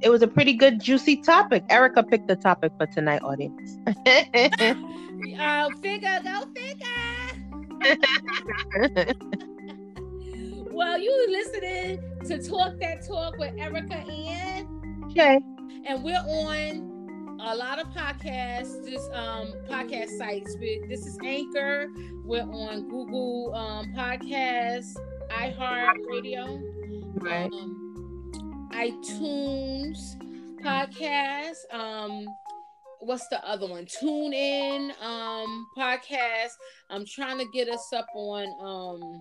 it 0.01 0.09
was 0.09 0.23
a 0.23 0.27
pretty 0.27 0.55
good, 0.55 0.81
juicy 0.81 1.17
topic. 1.17 1.63
Erica 1.69 2.03
picked 2.03 2.29
the 2.29 2.37
topic 2.37 2.73
for 2.79 2.87
tonight, 2.87 3.21
audience. 3.23 3.77
uh, 4.07 5.69
figure, 5.83 6.21
go 6.25 6.47
figure. 6.55 6.89
well, 10.73 10.99
you 10.99 11.27
listening 11.29 12.12
to 12.25 12.41
Talk 12.41 12.79
That 12.79 13.05
Talk 13.05 13.37
with 13.37 13.53
Erica 13.59 13.95
and 13.95 15.11
Okay. 15.11 15.41
And 15.87 16.05
we're 16.05 16.15
on 16.15 17.39
a 17.41 17.57
lot 17.57 17.81
of 17.81 17.89
podcasts, 17.89 18.89
just 18.89 19.11
um 19.13 19.53
podcast 19.69 20.17
sites. 20.19 20.55
This 20.89 21.05
is 21.05 21.19
Anchor. 21.25 21.89
We're 22.25 22.43
on 22.43 22.89
Google 22.89 23.53
um 23.57 23.93
Podcasts, 23.97 24.97
iHeart 25.31 25.97
Radio, 26.09 26.63
right. 27.17 27.53
um, 27.53 28.71
iTunes 28.73 29.99
podcast. 30.63 31.57
Um, 31.73 32.25
what's 33.01 33.27
the 33.29 33.45
other 33.45 33.67
one? 33.67 33.85
Tune 34.01 34.33
in 34.33 34.93
um 35.01 35.67
podcast. 35.77 36.53
I'm 36.89 37.05
trying 37.05 37.39
to 37.39 37.47
get 37.53 37.69
us 37.69 37.93
up 37.93 38.07
on 38.15 38.47
um 38.65 39.21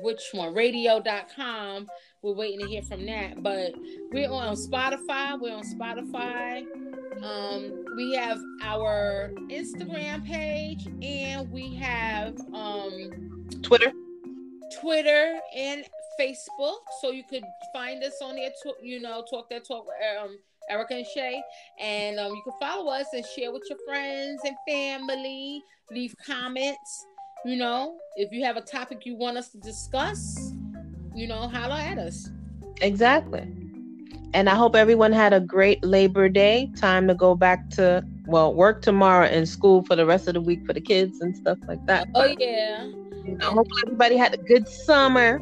which 0.00 0.20
one 0.32 0.54
radio.com 0.54 1.86
we're 2.22 2.34
waiting 2.34 2.60
to 2.60 2.66
hear 2.66 2.82
from 2.82 3.06
that 3.06 3.42
but 3.42 3.72
we're 4.12 4.30
on 4.30 4.54
spotify 4.54 5.38
we're 5.40 5.54
on 5.54 5.62
spotify 5.64 6.66
um, 7.22 7.84
we 7.96 8.14
have 8.14 8.38
our 8.62 9.32
Instagram 9.48 10.24
page 10.24 10.86
and 11.02 11.50
we 11.50 11.74
have 11.76 12.38
um, 12.54 13.46
Twitter, 13.62 13.92
Twitter 14.80 15.40
and 15.56 15.84
Facebook. 16.20 16.78
So 17.00 17.10
you 17.10 17.24
could 17.28 17.44
find 17.72 18.02
us 18.04 18.14
on 18.22 18.36
there. 18.36 18.50
To, 18.62 18.74
you 18.80 19.00
know, 19.00 19.24
talk 19.28 19.50
that 19.50 19.66
talk 19.66 19.86
um, 20.20 20.38
Erica 20.70 20.94
and 20.94 21.06
Shay, 21.06 21.42
and 21.80 22.20
um, 22.20 22.34
you 22.34 22.42
can 22.44 22.54
follow 22.60 22.92
us 22.92 23.06
and 23.12 23.24
share 23.24 23.52
with 23.52 23.62
your 23.68 23.78
friends 23.86 24.40
and 24.44 24.56
family. 24.68 25.62
Leave 25.90 26.14
comments. 26.24 27.06
You 27.44 27.56
know, 27.56 27.98
if 28.16 28.32
you 28.32 28.44
have 28.44 28.56
a 28.56 28.60
topic 28.60 29.06
you 29.06 29.14
want 29.14 29.36
us 29.36 29.50
to 29.50 29.58
discuss, 29.58 30.52
you 31.14 31.28
know, 31.28 31.48
holler 31.48 31.76
at 31.76 31.98
us. 31.98 32.30
Exactly. 32.80 33.46
And 34.34 34.48
I 34.48 34.54
hope 34.54 34.74
everyone 34.74 35.12
had 35.12 35.32
a 35.32 35.40
great 35.40 35.82
Labor 35.84 36.28
Day. 36.28 36.70
Time 36.76 37.06
to 37.08 37.14
go 37.14 37.34
back 37.34 37.70
to, 37.70 38.04
well, 38.26 38.52
work 38.52 38.82
tomorrow 38.82 39.26
and 39.26 39.48
school 39.48 39.82
for 39.84 39.96
the 39.96 40.04
rest 40.04 40.28
of 40.28 40.34
the 40.34 40.40
week 40.40 40.66
for 40.66 40.72
the 40.72 40.80
kids 40.80 41.20
and 41.20 41.36
stuff 41.36 41.58
like 41.66 41.84
that. 41.86 42.08
Oh, 42.14 42.34
yeah. 42.38 42.84
You 42.84 43.36
know, 43.38 43.50
hopefully 43.50 43.82
everybody 43.86 44.16
had 44.16 44.34
a 44.34 44.38
good 44.38 44.68
summer. 44.68 45.40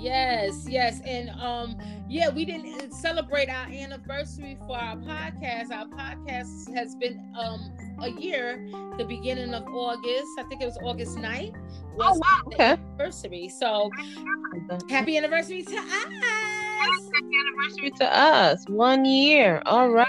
Yes, 0.00 0.66
yes. 0.68 1.00
And 1.04 1.30
um, 1.30 1.76
yeah, 2.08 2.28
we 2.30 2.44
didn't 2.44 2.92
celebrate 2.92 3.48
our 3.48 3.66
anniversary 3.66 4.56
for 4.66 4.76
our 4.76 4.96
podcast. 4.96 5.70
Our 5.72 5.86
podcast 5.86 6.72
has 6.74 6.94
been 6.96 7.20
um 7.38 7.72
a 8.00 8.10
year, 8.10 8.64
the 8.96 9.04
beginning 9.04 9.54
of 9.54 9.66
August. 9.66 10.28
I 10.38 10.44
think 10.44 10.62
it 10.62 10.66
was 10.66 10.78
August 10.82 11.16
9th. 11.16 11.56
Was 11.96 12.16
oh 12.16 12.18
wow, 12.18 12.42
okay. 12.46 12.76
Anniversary. 12.96 13.48
So 13.48 13.90
happy 14.88 15.16
anniversary 15.16 15.62
to 15.62 15.76
us 15.76 16.58
happy 17.18 17.30
anniversary 17.38 17.90
to 17.98 18.18
us. 18.18 18.64
One 18.68 19.04
year. 19.04 19.62
All 19.66 19.90
right. 19.90 20.06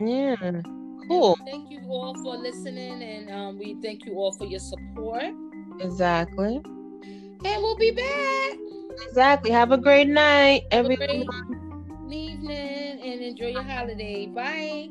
Yeah. 0.00 0.62
Cool. 1.08 1.38
Thank 1.44 1.70
you 1.70 1.80
all 1.88 2.14
for 2.22 2.36
listening, 2.36 3.02
and 3.02 3.30
um, 3.30 3.58
we 3.58 3.76
thank 3.82 4.04
you 4.06 4.14
all 4.14 4.32
for 4.32 4.44
your 4.44 4.60
support. 4.60 5.24
Exactly. 5.80 6.60
And 6.64 7.62
we'll 7.62 7.76
be 7.76 7.92
back. 7.92 8.75
Exactly. 9.08 9.50
Have 9.50 9.72
a 9.72 9.78
great 9.78 10.08
night, 10.08 10.64
Have 10.72 10.86
everyone. 10.86 11.26
Great 12.06 12.12
evening, 12.12 13.00
and 13.02 13.22
enjoy 13.22 13.48
your 13.48 13.62
holiday. 13.62 14.26
Bye. 14.26 14.88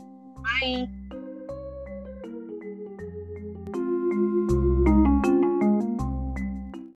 Bye. 0.61 0.87